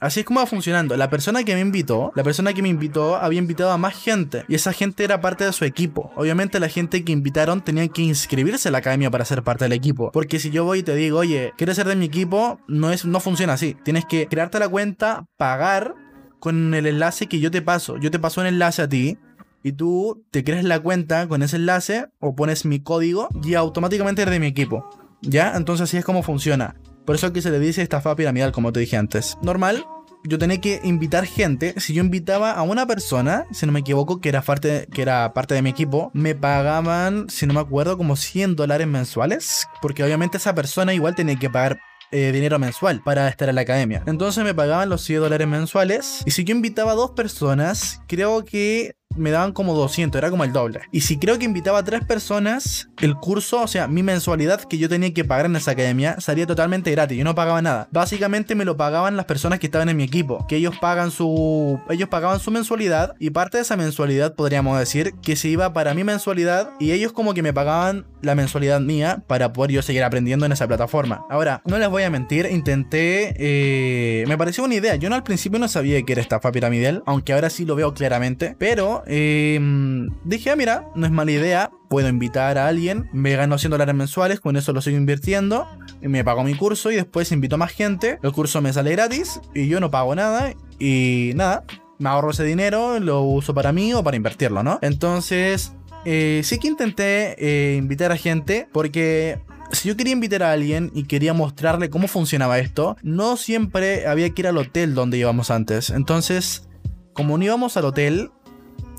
Así 0.00 0.20
es 0.20 0.26
como 0.26 0.40
va 0.40 0.46
funcionando. 0.46 0.96
La 0.96 1.10
persona 1.10 1.44
que 1.44 1.54
me 1.54 1.60
invitó, 1.60 2.10
la 2.14 2.24
persona 2.24 2.54
que 2.54 2.62
me 2.62 2.70
invitó 2.70 3.16
había 3.16 3.38
invitado 3.38 3.70
a 3.70 3.76
más 3.76 3.94
gente 3.94 4.44
y 4.48 4.54
esa 4.54 4.72
gente 4.72 5.04
era 5.04 5.20
parte 5.20 5.44
de 5.44 5.52
su 5.52 5.66
equipo. 5.66 6.10
Obviamente 6.16 6.58
la 6.58 6.70
gente 6.70 7.04
que 7.04 7.12
invitaron 7.12 7.62
tenían 7.62 7.90
que 7.90 8.00
inscribirse 8.00 8.68
a 8.68 8.72
la 8.72 8.78
academia 8.78 9.10
para 9.10 9.26
ser 9.26 9.42
parte 9.42 9.66
del 9.66 9.74
equipo. 9.74 10.10
Porque 10.10 10.38
si 10.38 10.50
yo 10.50 10.64
voy 10.64 10.78
y 10.78 10.82
te 10.82 10.94
digo, 10.94 11.18
oye, 11.18 11.52
¿quieres 11.58 11.76
ser 11.76 11.86
de 11.86 11.96
mi 11.96 12.06
equipo? 12.06 12.60
No, 12.66 12.90
es, 12.90 13.04
no 13.04 13.20
funciona 13.20 13.52
así. 13.52 13.76
Tienes 13.84 14.06
que 14.06 14.26
crearte 14.26 14.58
la 14.58 14.70
cuenta, 14.70 15.26
pagar 15.36 15.94
con 16.38 16.72
el 16.72 16.86
enlace 16.86 17.26
que 17.26 17.38
yo 17.38 17.50
te 17.50 17.60
paso. 17.60 17.98
Yo 17.98 18.10
te 18.10 18.18
paso 18.18 18.40
un 18.40 18.46
enlace 18.46 18.80
a 18.80 18.88
ti 18.88 19.18
y 19.62 19.72
tú 19.72 20.24
te 20.30 20.44
creas 20.44 20.64
la 20.64 20.80
cuenta 20.80 21.28
con 21.28 21.42
ese 21.42 21.56
enlace 21.56 22.06
o 22.20 22.34
pones 22.34 22.64
mi 22.64 22.80
código 22.80 23.28
y 23.44 23.52
automáticamente 23.52 24.22
eres 24.22 24.32
de 24.32 24.40
mi 24.40 24.46
equipo. 24.46 24.88
¿Ya? 25.20 25.54
Entonces 25.54 25.84
así 25.84 25.98
es 25.98 26.06
como 26.06 26.22
funciona. 26.22 26.76
Por 27.04 27.16
eso 27.16 27.32
que 27.32 27.42
se 27.42 27.50
le 27.50 27.58
dice 27.58 27.82
estafa 27.82 28.14
piramidal, 28.16 28.52
como 28.52 28.72
te 28.72 28.80
dije 28.80 28.96
antes. 28.96 29.36
Normal, 29.42 29.84
yo 30.24 30.38
tenía 30.38 30.60
que 30.60 30.80
invitar 30.84 31.24
gente. 31.26 31.74
Si 31.78 31.94
yo 31.94 32.02
invitaba 32.02 32.52
a 32.52 32.62
una 32.62 32.86
persona, 32.86 33.46
si 33.52 33.66
no 33.66 33.72
me 33.72 33.80
equivoco, 33.80 34.20
que 34.20 34.28
era 34.28 34.42
parte, 34.42 34.86
que 34.92 35.02
era 35.02 35.32
parte 35.32 35.54
de 35.54 35.62
mi 35.62 35.70
equipo, 35.70 36.10
me 36.12 36.34
pagaban, 36.34 37.28
si 37.28 37.46
no 37.46 37.54
me 37.54 37.60
acuerdo, 37.60 37.96
como 37.96 38.16
100 38.16 38.56
dólares 38.56 38.86
mensuales. 38.86 39.66
Porque 39.80 40.04
obviamente 40.04 40.36
esa 40.36 40.54
persona 40.54 40.94
igual 40.94 41.14
tenía 41.14 41.36
que 41.36 41.50
pagar 41.50 41.80
eh, 42.12 42.32
dinero 42.32 42.58
mensual 42.58 43.02
para 43.02 43.28
estar 43.28 43.48
en 43.48 43.54
la 43.54 43.60
academia. 43.60 44.02
Entonces 44.06 44.42
me 44.44 44.54
pagaban 44.54 44.88
los 44.88 45.02
100 45.02 45.20
dólares 45.20 45.48
mensuales. 45.48 46.22
Y 46.26 46.32
si 46.32 46.44
yo 46.44 46.54
invitaba 46.54 46.92
a 46.92 46.96
dos 46.96 47.12
personas, 47.12 48.02
creo 48.06 48.44
que 48.44 48.96
me 49.16 49.32
daban 49.32 49.52
como 49.52 49.74
200, 49.74 50.18
era 50.18 50.30
como 50.30 50.44
el 50.44 50.52
doble. 50.52 50.82
Y 50.92 51.00
si 51.00 51.18
creo 51.18 51.38
que 51.38 51.44
invitaba 51.44 51.78
a 51.78 51.84
tres 51.84 52.04
personas, 52.04 52.88
el 53.00 53.16
curso, 53.16 53.62
o 53.62 53.66
sea, 53.66 53.88
mi 53.88 54.04
mensualidad 54.04 54.62
que 54.62 54.78
yo 54.78 54.88
tenía 54.88 55.12
que 55.12 55.24
pagar 55.24 55.46
en 55.46 55.56
esa 55.56 55.72
academia 55.72 56.20
salía 56.20 56.46
totalmente 56.46 56.92
gratis, 56.92 57.18
yo 57.18 57.24
no 57.24 57.34
pagaba 57.34 57.60
nada. 57.60 57.88
Básicamente 57.90 58.54
me 58.54 58.64
lo 58.64 58.76
pagaban 58.76 59.16
las 59.16 59.26
personas 59.26 59.58
que 59.58 59.66
estaban 59.66 59.88
en 59.88 59.96
mi 59.96 60.04
equipo, 60.04 60.46
que 60.46 60.56
ellos 60.56 60.78
pagan 60.80 61.10
su 61.10 61.80
ellos 61.90 62.08
pagaban 62.08 62.38
su 62.38 62.50
mensualidad 62.52 63.14
y 63.18 63.30
parte 63.30 63.58
de 63.58 63.62
esa 63.62 63.76
mensualidad 63.76 64.34
podríamos 64.34 64.78
decir 64.78 65.14
que 65.22 65.34
se 65.34 65.48
iba 65.48 65.72
para 65.72 65.92
mi 65.92 66.04
mensualidad 66.04 66.70
y 66.78 66.92
ellos 66.92 67.12
como 67.12 67.34
que 67.34 67.42
me 67.42 67.52
pagaban 67.52 68.06
la 68.22 68.34
mensualidad 68.34 68.80
mía 68.80 69.22
para 69.26 69.52
poder 69.52 69.72
yo 69.72 69.82
seguir 69.82 70.02
aprendiendo 70.02 70.46
en 70.46 70.52
esa 70.52 70.66
plataforma. 70.66 71.24
Ahora, 71.30 71.62
no 71.64 71.78
les 71.78 71.88
voy 71.88 72.02
a 72.02 72.10
mentir, 72.10 72.46
intenté, 72.50 73.34
eh, 73.38 74.24
me 74.26 74.36
pareció 74.36 74.64
una 74.64 74.74
idea, 74.74 74.96
yo 74.96 75.08
no 75.08 75.16
al 75.16 75.22
principio 75.22 75.58
no 75.58 75.68
sabía 75.68 76.02
que 76.02 76.12
era 76.12 76.22
estafa 76.22 76.52
piramidal, 76.52 77.02
aunque 77.06 77.32
ahora 77.32 77.50
sí 77.50 77.64
lo 77.64 77.76
veo 77.76 77.94
claramente, 77.94 78.56
pero 78.58 79.02
em, 79.06 80.10
dije, 80.24 80.50
ah, 80.50 80.56
mira, 80.56 80.86
no 80.94 81.06
es 81.06 81.12
mala 81.12 81.30
idea, 81.30 81.70
puedo 81.88 82.08
invitar 82.08 82.58
a 82.58 82.68
alguien, 82.68 83.08
me 83.12 83.34
gano 83.36 83.58
100 83.58 83.70
dólares 83.70 83.94
mensuales, 83.94 84.40
con 84.40 84.56
eso 84.56 84.72
lo 84.72 84.82
sigo 84.82 84.96
invirtiendo, 84.96 85.66
me 86.00 86.24
pago 86.24 86.44
mi 86.44 86.54
curso 86.54 86.90
y 86.90 86.96
después 86.96 87.32
invito 87.32 87.56
a 87.56 87.58
más 87.58 87.72
gente, 87.72 88.18
el 88.22 88.32
curso 88.32 88.60
me 88.60 88.72
sale 88.72 88.92
gratis 88.92 89.40
y 89.54 89.68
yo 89.68 89.80
no 89.80 89.90
pago 89.90 90.14
nada 90.14 90.54
y 90.78 91.32
nada, 91.34 91.64
me 92.00 92.08
ahorro 92.08 92.30
ese 92.30 92.44
dinero, 92.44 92.98
lo 92.98 93.22
uso 93.22 93.54
para 93.54 93.72
mí 93.72 93.92
o 93.92 94.02
para 94.02 94.16
invertirlo, 94.16 94.62
¿no? 94.62 94.78
Entonces, 94.80 95.74
eh, 96.04 96.40
sí 96.44 96.58
que 96.58 96.68
intenté 96.68 97.36
eh, 97.38 97.76
invitar 97.76 98.12
a 98.12 98.16
gente 98.16 98.68
porque 98.72 99.40
si 99.72 99.88
yo 99.88 99.96
quería 99.96 100.12
invitar 100.12 100.42
a 100.42 100.52
alguien 100.52 100.90
y 100.94 101.04
quería 101.04 101.34
mostrarle 101.34 101.90
cómo 101.90 102.08
funcionaba 102.08 102.58
esto, 102.58 102.96
no 103.02 103.36
siempre 103.36 104.06
había 104.06 104.30
que 104.30 104.42
ir 104.42 104.48
al 104.48 104.58
hotel 104.58 104.94
donde 104.94 105.18
íbamos 105.18 105.50
antes. 105.50 105.90
Entonces, 105.90 106.68
como 107.12 107.38
no 107.38 107.44
íbamos 107.44 107.76
al 107.76 107.84
hotel, 107.84 108.30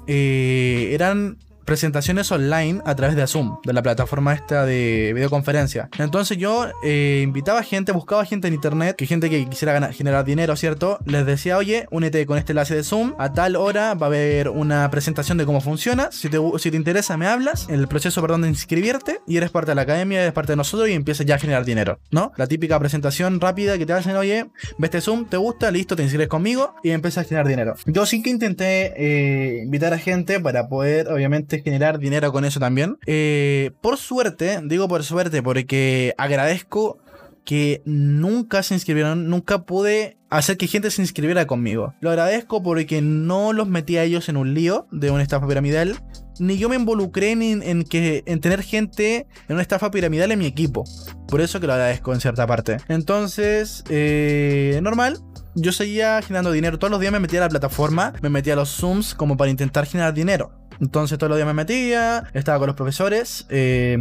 eh, 0.07 0.89
eran 0.93 1.37
presentaciones 1.65 2.31
online 2.31 2.81
a 2.85 2.95
través 2.95 3.15
de 3.15 3.25
Zoom, 3.27 3.57
de 3.63 3.73
la 3.73 3.81
plataforma 3.81 4.33
esta 4.33 4.65
de 4.65 5.11
videoconferencia. 5.13 5.89
Entonces 5.97 6.37
yo 6.37 6.67
eh, 6.83 7.21
invitaba 7.23 7.63
gente, 7.63 7.91
buscaba 7.91 8.25
gente 8.25 8.47
en 8.47 8.53
internet, 8.53 8.95
que 8.95 9.05
gente 9.05 9.29
que 9.29 9.47
quisiera 9.47 9.91
generar 9.93 10.25
dinero, 10.25 10.55
¿cierto? 10.55 10.99
Les 11.05 11.25
decía, 11.25 11.57
oye, 11.57 11.87
únete 11.91 12.25
con 12.25 12.37
este 12.37 12.51
enlace 12.51 12.75
de 12.75 12.83
Zoom, 12.83 13.13
a 13.17 13.33
tal 13.33 13.55
hora 13.55 13.93
va 13.93 14.07
a 14.07 14.09
haber 14.09 14.49
una 14.49 14.89
presentación 14.89 15.37
de 15.37 15.45
cómo 15.45 15.61
funciona, 15.61 16.11
si 16.11 16.29
te, 16.29 16.37
si 16.57 16.71
te 16.71 16.77
interesa 16.77 17.17
me 17.17 17.27
hablas, 17.27 17.67
el 17.69 17.87
proceso, 17.87 18.21
perdón, 18.21 18.43
de 18.43 18.49
inscribirte 18.49 19.19
y 19.27 19.37
eres 19.37 19.49
parte 19.49 19.71
de 19.71 19.75
la 19.75 19.83
academia, 19.83 20.21
eres 20.21 20.33
parte 20.33 20.53
de 20.53 20.57
nosotros 20.57 20.89
y 20.89 20.93
empiezas 20.93 21.25
ya 21.25 21.35
a 21.35 21.39
generar 21.39 21.65
dinero, 21.65 21.99
¿no? 22.11 22.31
La 22.37 22.47
típica 22.47 22.79
presentación 22.79 23.39
rápida 23.39 23.77
que 23.77 23.85
te 23.85 23.93
hacen, 23.93 24.15
oye, 24.15 24.47
ves 24.77 24.91
este 24.91 25.01
Zoom, 25.01 25.25
te 25.25 25.37
gusta, 25.37 25.71
listo, 25.71 25.95
te 25.95 26.03
inscribes 26.03 26.27
conmigo 26.27 26.75
y 26.83 26.89
empiezas 26.91 27.25
a 27.25 27.27
generar 27.27 27.47
dinero. 27.47 27.75
Yo 27.85 28.05
sí 28.05 28.21
que 28.21 28.29
intenté 28.29 28.93
eh, 28.97 29.63
invitar 29.63 29.93
a 29.93 29.97
gente 29.97 30.39
para 30.39 30.67
poder, 30.67 31.07
obviamente, 31.07 31.60
generar 31.61 31.99
dinero 31.99 32.31
con 32.31 32.45
eso 32.45 32.59
también. 32.59 32.97
Eh, 33.05 33.71
por 33.81 33.97
suerte, 33.97 34.59
digo 34.63 34.87
por 34.87 35.03
suerte, 35.03 35.41
porque 35.41 36.13
agradezco 36.17 36.99
que 37.45 37.81
nunca 37.85 38.63
se 38.63 38.73
inscribieron, 38.73 39.29
nunca 39.29 39.63
pude 39.63 40.17
hacer 40.29 40.57
que 40.57 40.67
gente 40.67 40.91
se 40.91 41.01
inscribiera 41.01 41.47
conmigo. 41.47 41.93
Lo 41.99 42.09
agradezco 42.09 42.61
porque 42.63 43.01
no 43.01 43.53
los 43.53 43.67
metí 43.67 43.97
a 43.97 44.03
ellos 44.03 44.29
en 44.29 44.37
un 44.37 44.53
lío 44.53 44.87
de 44.91 45.11
una 45.11 45.23
estafa 45.23 45.47
piramidal, 45.47 46.01
ni 46.39 46.57
yo 46.57 46.69
me 46.69 46.75
involucré 46.75 47.31
en, 47.31 47.83
que, 47.83 48.23
en 48.25 48.39
tener 48.39 48.63
gente 48.63 49.27
en 49.47 49.53
una 49.53 49.61
estafa 49.61 49.91
piramidal 49.91 50.31
en 50.31 50.39
mi 50.39 50.45
equipo. 50.45 50.83
Por 51.27 51.41
eso 51.41 51.59
que 51.59 51.67
lo 51.67 51.73
agradezco 51.73 52.13
en 52.13 52.21
cierta 52.21 52.47
parte. 52.47 52.77
Entonces, 52.87 53.83
eh, 53.89 54.79
normal, 54.81 55.19
yo 55.55 55.71
seguía 55.71 56.21
generando 56.21 56.51
dinero. 56.51 56.79
Todos 56.79 56.91
los 56.91 56.99
días 56.99 57.11
me 57.11 57.19
metía 57.19 57.39
a 57.39 57.43
la 57.43 57.49
plataforma, 57.49 58.13
me 58.21 58.29
metía 58.29 58.53
a 58.53 58.55
los 58.55 58.69
Zooms 58.69 59.13
como 59.13 59.37
para 59.37 59.51
intentar 59.51 59.85
generar 59.85 60.13
dinero. 60.13 60.60
Entonces 60.81 61.17
todos 61.19 61.29
los 61.29 61.37
días 61.37 61.47
me 61.47 61.53
metía, 61.53 62.23
estaba 62.33 62.57
con 62.57 62.67
los 62.67 62.75
profesores. 62.75 63.45
Eh, 63.49 63.97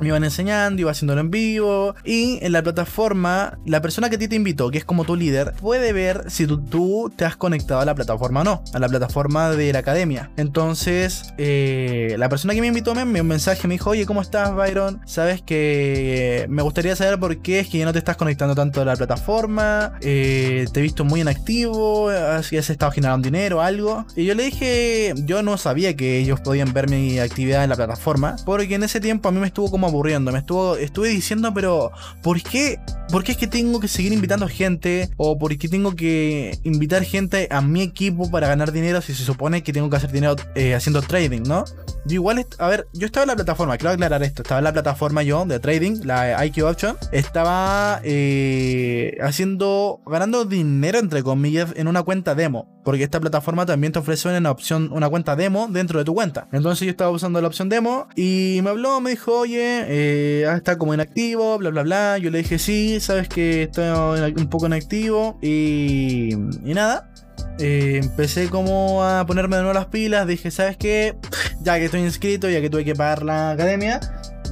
me 0.00 0.08
iban 0.08 0.24
enseñando, 0.24 0.80
iba 0.80 0.90
haciéndolo 0.90 1.20
en 1.20 1.30
vivo. 1.30 1.94
Y 2.04 2.38
en 2.42 2.52
la 2.52 2.62
plataforma, 2.62 3.58
la 3.66 3.80
persona 3.80 4.08
que 4.08 4.16
a 4.16 4.18
ti 4.18 4.28
te 4.28 4.36
invitó, 4.36 4.70
que 4.70 4.78
es 4.78 4.84
como 4.84 5.04
tu 5.04 5.16
líder, 5.16 5.54
puede 5.60 5.92
ver 5.92 6.30
si 6.30 6.46
tú, 6.46 7.12
te 7.14 7.24
has 7.24 7.36
conectado 7.36 7.80
a 7.80 7.84
la 7.84 7.94
plataforma 7.94 8.40
o 8.40 8.44
no, 8.44 8.64
a 8.72 8.78
la 8.78 8.88
plataforma 8.88 9.50
de 9.50 9.72
la 9.72 9.80
academia. 9.80 10.30
Entonces, 10.36 11.32
eh, 11.38 12.14
la 12.18 12.28
persona 12.28 12.54
que 12.54 12.60
me 12.60 12.68
invitó 12.68 12.94
me 12.94 13.02
envió 13.02 13.22
un 13.22 13.28
mensaje, 13.28 13.68
me 13.68 13.74
dijo, 13.74 13.90
oye, 13.90 14.06
¿cómo 14.06 14.22
estás, 14.22 14.54
Byron? 14.54 15.00
Sabes 15.06 15.42
que 15.42 16.46
me 16.48 16.62
gustaría 16.62 16.96
saber 16.96 17.18
por 17.18 17.38
qué 17.42 17.60
es 17.60 17.68
que 17.68 17.78
ya 17.78 17.84
no 17.84 17.92
te 17.92 17.98
estás 17.98 18.16
conectando 18.16 18.54
tanto 18.54 18.80
a 18.80 18.84
la 18.84 18.96
plataforma. 18.96 19.98
Eh, 20.00 20.66
te 20.72 20.80
he 20.80 20.82
visto 20.82 21.04
muy 21.04 21.20
inactivo, 21.20 22.08
así 22.08 22.56
has 22.56 22.70
estado 22.70 22.92
generando 22.92 23.26
dinero, 23.26 23.60
algo. 23.60 24.06
Y 24.16 24.24
yo 24.24 24.34
le 24.34 24.44
dije, 24.44 25.14
yo 25.24 25.42
no 25.42 25.56
sabía 25.56 25.96
que 25.96 26.18
ellos 26.18 26.40
podían 26.40 26.72
ver 26.72 26.88
mi 26.88 27.18
actividad 27.18 27.64
en 27.64 27.70
la 27.70 27.76
plataforma, 27.76 28.36
porque 28.44 28.74
en 28.74 28.82
ese 28.82 29.00
tiempo 29.00 29.28
a 29.28 29.32
mí 29.32 29.40
me 29.40 29.46
estuvo 29.46 29.70
como 29.70 29.89
aburriendo. 29.90 30.32
Me 30.32 30.38
estuvo, 30.38 30.76
estuve 30.76 31.08
diciendo, 31.08 31.52
pero 31.54 31.92
¿por 32.22 32.42
qué? 32.42 32.78
¿Por 33.10 33.24
qué 33.24 33.32
es 33.32 33.38
que 33.38 33.46
tengo 33.46 33.80
que 33.80 33.88
seguir 33.88 34.12
invitando 34.12 34.48
gente? 34.48 35.10
¿O 35.16 35.38
por 35.38 35.56
qué 35.56 35.68
tengo 35.68 35.94
que 35.94 36.58
invitar 36.64 37.02
gente 37.04 37.48
a 37.50 37.60
mi 37.60 37.82
equipo 37.82 38.30
para 38.30 38.48
ganar 38.48 38.72
dinero 38.72 39.00
si 39.00 39.14
se 39.14 39.24
supone 39.24 39.62
que 39.62 39.72
tengo 39.72 39.90
que 39.90 39.96
hacer 39.96 40.12
dinero 40.12 40.36
eh, 40.54 40.74
haciendo 40.74 41.02
trading, 41.02 41.42
¿no? 41.42 41.64
Yo 42.06 42.14
igual, 42.14 42.46
a 42.58 42.68
ver, 42.68 42.88
yo 42.94 43.06
estaba 43.06 43.24
en 43.24 43.28
la 43.28 43.36
plataforma, 43.36 43.76
quiero 43.76 43.90
aclarar 43.90 44.22
esto, 44.22 44.42
estaba 44.42 44.58
en 44.58 44.64
la 44.64 44.72
plataforma 44.72 45.22
yo 45.22 45.44
de 45.44 45.60
trading, 45.60 46.00
la 46.04 46.44
IQ 46.46 46.64
Option, 46.64 46.96
estaba 47.12 48.00
eh, 48.04 49.18
haciendo, 49.20 50.00
ganando 50.06 50.44
dinero 50.44 50.98
entre 50.98 51.22
comillas 51.22 51.74
en 51.76 51.88
una 51.88 52.02
cuenta 52.02 52.34
demo, 52.34 52.79
porque 52.84 53.04
esta 53.04 53.20
plataforma 53.20 53.66
también 53.66 53.92
te 53.92 53.98
ofrece 53.98 54.28
una 54.36 54.50
opción, 54.50 54.90
una 54.92 55.08
cuenta 55.08 55.36
demo 55.36 55.68
dentro 55.70 55.98
de 55.98 56.04
tu 56.04 56.14
cuenta. 56.14 56.48
Entonces 56.52 56.86
yo 56.86 56.90
estaba 56.90 57.10
usando 57.10 57.40
la 57.40 57.48
opción 57.48 57.68
demo 57.68 58.08
y 58.16 58.60
me 58.62 58.70
habló, 58.70 59.00
me 59.00 59.10
dijo, 59.10 59.40
oye, 59.40 59.84
eh, 59.86 60.46
ah, 60.48 60.56
está 60.56 60.78
como 60.78 60.94
inactivo, 60.94 61.58
bla, 61.58 61.70
bla, 61.70 61.82
bla. 61.82 62.18
Yo 62.18 62.30
le 62.30 62.38
dije, 62.38 62.58
sí, 62.58 63.00
sabes 63.00 63.28
que 63.28 63.64
estoy 63.64 63.88
un 64.36 64.48
poco 64.48 64.66
inactivo 64.66 65.38
y, 65.42 66.32
y 66.32 66.74
nada. 66.74 67.10
Eh, 67.58 68.00
empecé 68.02 68.48
como 68.48 69.04
a 69.04 69.26
ponerme 69.26 69.56
de 69.56 69.62
nuevo 69.62 69.78
las 69.78 69.86
pilas. 69.86 70.26
Dije, 70.26 70.50
¿sabes 70.50 70.76
qué? 70.76 71.16
Ya 71.62 71.76
que 71.78 71.86
estoy 71.86 72.00
inscrito, 72.00 72.48
ya 72.48 72.60
que 72.60 72.70
tuve 72.70 72.84
que 72.84 72.94
pagar 72.94 73.22
la 73.22 73.50
academia, 73.50 74.00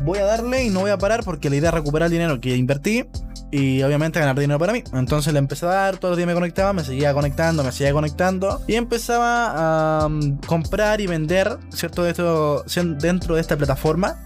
voy 0.04 0.18
a 0.18 0.25
darle 0.25 0.64
y 0.64 0.70
no 0.70 0.80
voy 0.80 0.90
a 0.90 0.99
parar 0.99 1.25
porque 1.25 1.49
la 1.49 1.56
idea 1.56 1.70
es 1.70 1.75
recuperar 1.75 2.06
el 2.06 2.12
dinero 2.12 2.40
que 2.40 2.54
invertí 2.56 3.06
y 3.50 3.83
obviamente 3.83 4.21
ganar 4.21 4.38
dinero 4.38 4.59
para 4.59 4.73
mí. 4.73 4.83
Entonces 4.93 5.33
le 5.33 5.38
empecé 5.38 5.67
a 5.67 5.71
dar, 5.71 5.99
todos 5.99 6.12
los 6.12 6.17
días 6.17 6.26
me 6.26 6.35
conectaba, 6.35 6.73
me 6.73 6.85
seguía 6.85 7.12
conectando, 7.12 7.64
me 7.64 7.73
seguía 7.73 7.93
conectando 7.93 8.61
y 8.67 8.75
empezaba 8.75 10.05
a 10.05 10.09
mm, 10.09 10.38
comprar 10.47 11.00
y 11.00 11.07
vender, 11.07 11.59
¿cierto? 11.71 12.07
Esto, 12.07 12.64
dentro 12.99 13.35
de 13.35 13.40
esta 13.40 13.57
plataforma 13.57 14.25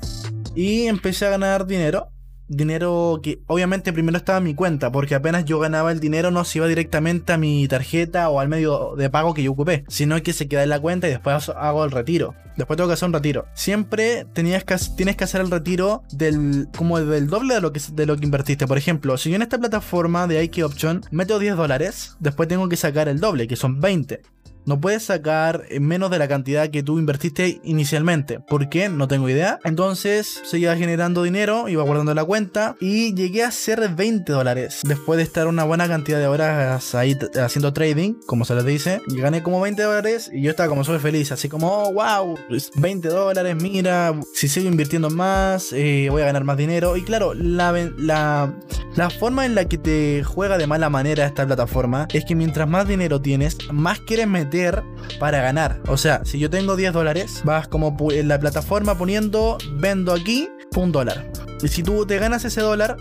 y 0.55 0.87
empecé 0.87 1.27
a 1.27 1.31
ganar 1.31 1.67
dinero 1.67 2.09
dinero 2.49 3.21
que 3.23 3.41
obviamente 3.47 3.93
primero 3.93 4.17
estaba 4.17 4.39
en 4.39 4.45
mi 4.45 4.55
cuenta, 4.55 4.93
porque 4.93 5.15
apenas 5.15 5.45
yo 5.45 5.59
ganaba 5.59 5.93
el 5.93 6.01
dinero 6.01 6.31
no 6.31 6.45
se 6.45 6.59
iba 6.59 6.67
directamente 6.67 7.33
a 7.33 7.39
mi 7.39 7.67
tarjeta 7.69 8.29
o 8.29 8.41
al 8.41 8.49
medio 8.49 8.95
de 8.97 9.11
pago 9.11 9.35
que 9.35 9.43
yo 9.43 9.53
ocupé, 9.53 9.85
sino 9.89 10.21
que 10.23 10.33
se 10.33 10.49
queda 10.49 10.63
en 10.63 10.69
la 10.69 10.81
cuenta 10.81 11.09
y 11.09 11.11
después 11.11 11.49
hago 11.49 11.85
el 11.85 11.91
retiro. 11.91 12.35
Después 12.57 12.77
tengo 12.77 12.89
que 12.89 12.95
hacer 12.95 13.07
un 13.07 13.15
retiro. 13.15 13.47
Siempre 13.55 14.27
tenías 14.35 14.65
que, 14.65 14.77
tienes 14.97 15.17
que 15.17 15.25
hacer 15.25 15.41
el 15.41 15.51
retiro 15.51 16.03
del 16.13 16.69
como 16.77 17.01
del 17.01 17.29
doble 17.29 17.55
de 17.55 17.61
lo, 17.61 17.73
que, 17.73 17.81
de 17.93 18.07
lo 18.07 18.17
que 18.17 18.25
invertiste. 18.25 18.67
Por 18.67 18.77
ejemplo, 18.77 19.17
si 19.17 19.31
yo 19.31 19.37
en 19.37 19.43
esta 19.43 19.59
plataforma 19.59 20.27
de 20.27 20.45
IK 20.45 20.65
Option 20.65 21.03
meto 21.11 21.39
10 21.39 21.57
dólares, 21.57 22.17
después 22.21 22.49
tengo 22.49 22.69
que 22.69 22.77
sacar 22.77 23.09
el 23.09 23.21
doble, 23.21 23.49
que 23.49 23.57
son 23.57 23.81
20. 23.81 24.21
No 24.65 24.81
puedes 24.81 25.03
sacar 25.05 25.65
menos 25.81 26.11
de 26.11 26.19
la 26.19 26.29
cantidad 26.29 26.71
que 26.71 26.85
tú 26.85 26.99
invertiste 26.99 27.61
inicialmente. 27.65 28.39
¿Por 28.39 28.69
qué? 28.69 28.89
No 28.89 29.09
tengo 29.09 29.29
idea. 29.29 29.59
Entonces 29.65 30.41
seguía 30.45 30.77
generando 30.77 31.25
dinero, 31.25 31.69
iba 31.69 31.83
guardando 31.83 32.15
la 32.15 32.25
cuenta 32.25 32.77
y 32.81 33.13
llegué 33.15 33.43
a 33.43 33.51
ser 33.51 33.89
20 33.89 34.33
dólares. 34.33 34.81
Después 34.85 35.17
de 35.17 35.25
estar 35.25 35.49
una 35.49 35.65
buena 35.65 35.89
cantidad 35.89 36.21
de 36.21 36.29
horas 36.29 36.95
ahí 36.95 37.19
haciendo 37.43 37.73
trading, 37.73 38.15
como 38.27 38.45
se 38.45 38.55
les 38.55 38.65
dice, 38.65 39.01
gané 39.09 39.43
como 39.43 39.61
20 39.61 39.83
dólares 39.83 40.31
y 40.33 40.43
yo 40.43 40.51
estaba 40.51 40.69
como 40.69 40.85
súper 40.85 41.01
feliz. 41.01 41.33
Así 41.33 41.49
como, 41.49 41.69
oh, 41.69 41.93
wow, 41.93 42.39
20 42.77 43.09
dólares, 43.09 43.57
mira, 43.61 44.15
si 44.33 44.47
sigo 44.47 44.69
invirtiendo 44.69 45.11
más, 45.11 45.73
eh, 45.73 46.07
voy 46.09 46.23
a 46.23 46.27
ganar 46.27 46.45
más 46.45 46.57
dinero. 46.57 46.97
Y 46.97 47.03
claro, 47.03 47.35
la, 47.35 47.73
la, 47.99 48.55
la 48.95 49.11
forma 49.11 49.45
en 49.45 49.57
la 49.57 49.65
que 49.65 49.79
te 49.79 50.23
juega 50.23 50.57
de 50.57 50.69
mala 50.69 50.89
manera 50.89 51.27
esta 51.27 51.45
plataforma 51.47 52.07
es 52.13 52.25
que 52.25 52.37
mientras 52.37 52.69
más 52.69 52.87
dinero 52.87 53.21
tienes, 53.21 53.59
más 53.73 53.99
quieres 54.01 54.29
meter 54.29 54.52
para 55.19 55.41
ganar. 55.41 55.81
O 55.89 55.97
sea, 55.97 56.25
si 56.25 56.39
yo 56.39 56.51
tengo 56.51 56.77
10 56.77 56.93
dólares, 56.93 57.43
vas 57.45 57.69
como 57.69 57.97
en 58.13 58.29
la 58.29 58.39
plataforma 58.39 58.97
poniendo 58.97 59.59
vendo 59.75 60.13
aquí 60.13 60.49
un 60.77 60.93
dólar. 60.93 61.31
Y 61.63 61.69
si 61.69 61.83
tú 61.83 62.07
te 62.07 62.19
ganas 62.19 62.45
ese 62.45 62.61
dólar, 62.61 62.97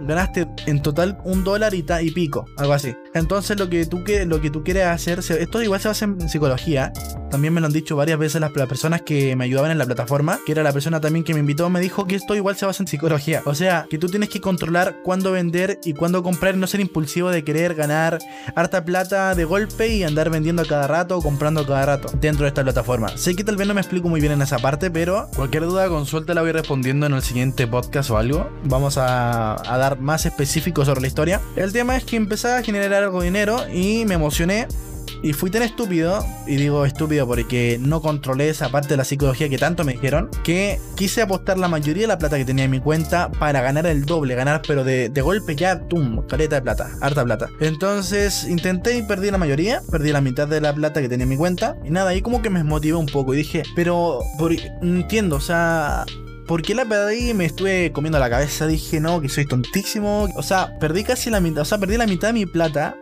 ganaste 0.00 0.48
en 0.66 0.82
total 0.82 1.18
un 1.24 1.44
dólar 1.44 1.74
y, 1.74 1.84
y 2.02 2.10
pico, 2.10 2.46
algo 2.56 2.72
así. 2.72 2.94
Entonces 3.14 3.58
lo 3.58 3.68
que 3.68 3.86
tú, 3.86 4.04
que, 4.04 4.24
lo 4.24 4.40
que 4.40 4.50
tú 4.50 4.62
quieres 4.62 4.86
hacer, 4.86 5.18
esto 5.18 5.62
igual 5.62 5.80
se 5.80 5.88
basa 5.88 6.04
en 6.04 6.28
psicología. 6.28 6.92
También 7.30 7.54
me 7.54 7.60
lo 7.60 7.66
han 7.66 7.72
dicho 7.72 7.96
varias 7.96 8.18
veces 8.18 8.40
las, 8.40 8.50
personas 8.52 9.02
que 9.02 9.36
me 9.36 9.44
ayudaban 9.44 9.70
en 9.70 9.78
la 9.78 9.86
plataforma, 9.86 10.38
que 10.44 10.52
era 10.52 10.62
la 10.62 10.72
persona 10.72 11.00
también 11.00 11.24
que 11.24 11.32
me 11.32 11.40
invitó, 11.40 11.70
me 11.70 11.80
dijo 11.80 12.06
que 12.06 12.16
esto 12.16 12.34
igual 12.34 12.56
se 12.56 12.66
basa 12.66 12.82
en 12.82 12.88
psicología. 12.88 13.42
O 13.46 13.54
sea, 13.54 13.86
que 13.88 13.98
tú 13.98 14.08
tienes 14.08 14.28
que 14.28 14.40
controlar 14.40 14.96
cuándo 15.04 15.32
vender 15.32 15.78
y 15.84 15.94
cuándo 15.94 16.22
comprar 16.22 16.56
no 16.56 16.66
ser 16.66 16.80
impulsivo 16.80 17.30
de 17.30 17.44
querer 17.44 17.74
ganar 17.74 18.18
harta 18.54 18.84
plata 18.84 19.34
de 19.34 19.44
golpe 19.44 19.88
y 19.88 20.02
andar 20.02 20.30
vendiendo 20.30 20.62
a 20.62 20.66
cada 20.66 20.86
rato 20.86 21.18
o 21.18 21.22
comprando 21.22 21.66
cada 21.66 21.86
rato 21.86 22.10
dentro 22.20 22.44
de 22.44 22.48
esta 22.48 22.62
plataforma. 22.62 23.16
Sé 23.16 23.34
que 23.34 23.44
tal 23.44 23.56
vez 23.56 23.66
no 23.66 23.74
me 23.74 23.80
explico 23.80 24.08
muy 24.08 24.20
bien 24.20 24.32
en 24.32 24.42
esa 24.42 24.58
parte, 24.58 24.90
pero 24.90 25.28
cualquier 25.36 25.64
duda, 25.64 25.88
consulta 25.88 26.34
la 26.34 26.42
voy 26.42 26.52
respondiendo 26.52 27.06
en 27.06 27.14
el 27.14 27.22
siguiente 27.22 27.66
podcast 27.66 28.10
o 28.10 28.18
algo. 28.18 28.50
Vamos 28.64 28.98
a, 28.98 29.52
a 29.52 29.78
dar 29.78 30.00
más 30.00 30.26
específicos 30.26 30.86
sobre 30.86 31.00
la 31.00 31.06
historia. 31.06 31.40
El 31.56 31.72
tema 31.72 31.96
es 31.96 32.04
que 32.04 32.16
empecé 32.16 32.48
a 32.48 32.62
generar 32.62 32.99
algo 33.04 33.20
de 33.20 33.26
dinero 33.26 33.58
y 33.72 34.04
me 34.06 34.14
emocioné 34.14 34.66
y 35.22 35.32
fui 35.32 35.50
tan 35.50 35.62
estúpido, 35.62 36.24
y 36.46 36.56
digo 36.56 36.84
estúpido 36.84 37.26
porque 37.26 37.78
no 37.80 38.00
controlé 38.00 38.48
esa 38.48 38.70
parte 38.70 38.88
de 38.88 38.96
la 38.96 39.04
psicología 39.04 39.48
que 39.48 39.58
tanto 39.58 39.84
me 39.84 39.92
dijeron, 39.92 40.30
que 40.44 40.78
quise 40.94 41.22
apostar 41.22 41.58
la 41.58 41.68
mayoría 41.68 42.04
de 42.04 42.08
la 42.08 42.18
plata 42.18 42.38
que 42.38 42.44
tenía 42.44 42.64
en 42.64 42.70
mi 42.70 42.80
cuenta 42.80 43.30
para 43.30 43.60
ganar 43.60 43.86
el 43.86 44.04
doble, 44.04 44.34
ganar 44.34 44.62
pero 44.66 44.84
de, 44.84 45.08
golpe 45.20 45.56
ya, 45.56 45.80
tum, 45.80 46.26
caleta 46.26 46.56
de 46.56 46.62
plata, 46.62 46.90
harta 47.00 47.24
plata. 47.24 47.48
Entonces 47.60 48.44
intenté 48.44 48.96
y 48.96 49.02
perdí 49.02 49.30
la 49.30 49.38
mayoría, 49.38 49.82
perdí 49.90 50.12
la 50.12 50.20
mitad 50.20 50.48
de 50.48 50.60
la 50.60 50.74
plata 50.74 51.02
que 51.02 51.08
tenía 51.08 51.24
en 51.24 51.30
mi 51.30 51.36
cuenta, 51.36 51.76
y 51.84 51.90
nada, 51.90 52.10
ahí 52.10 52.22
como 52.22 52.40
que 52.40 52.50
me 52.50 52.64
motivé 52.64 52.96
un 52.96 53.06
poco 53.06 53.34
y 53.34 53.38
dije, 53.38 53.62
pero 53.76 54.20
por, 54.38 54.52
entiendo, 54.52 55.36
o 55.36 55.40
sea, 55.40 56.06
¿Por 56.50 56.62
qué 56.62 56.74
la 56.74 56.84
perdí? 56.84 57.32
Me 57.32 57.44
estuve 57.44 57.92
comiendo 57.92 58.18
la 58.18 58.28
cabeza. 58.28 58.66
Dije, 58.66 58.98
no, 58.98 59.20
que 59.20 59.28
soy 59.28 59.46
tontísimo. 59.46 60.26
O 60.34 60.42
sea, 60.42 60.76
perdí 60.80 61.04
casi 61.04 61.30
la 61.30 61.38
mitad. 61.38 61.62
O 61.62 61.64
sea, 61.64 61.78
perdí 61.78 61.96
la 61.96 62.08
mitad 62.08 62.30
de 62.30 62.34
mi 62.34 62.44
plata 62.44 62.96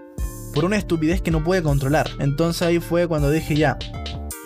por 0.52 0.66
una 0.66 0.76
estupidez 0.76 1.22
que 1.22 1.30
no 1.30 1.42
pude 1.42 1.62
controlar. 1.62 2.10
Entonces 2.18 2.60
ahí 2.60 2.78
fue 2.78 3.08
cuando 3.08 3.30
dije 3.30 3.56
ya, 3.56 3.78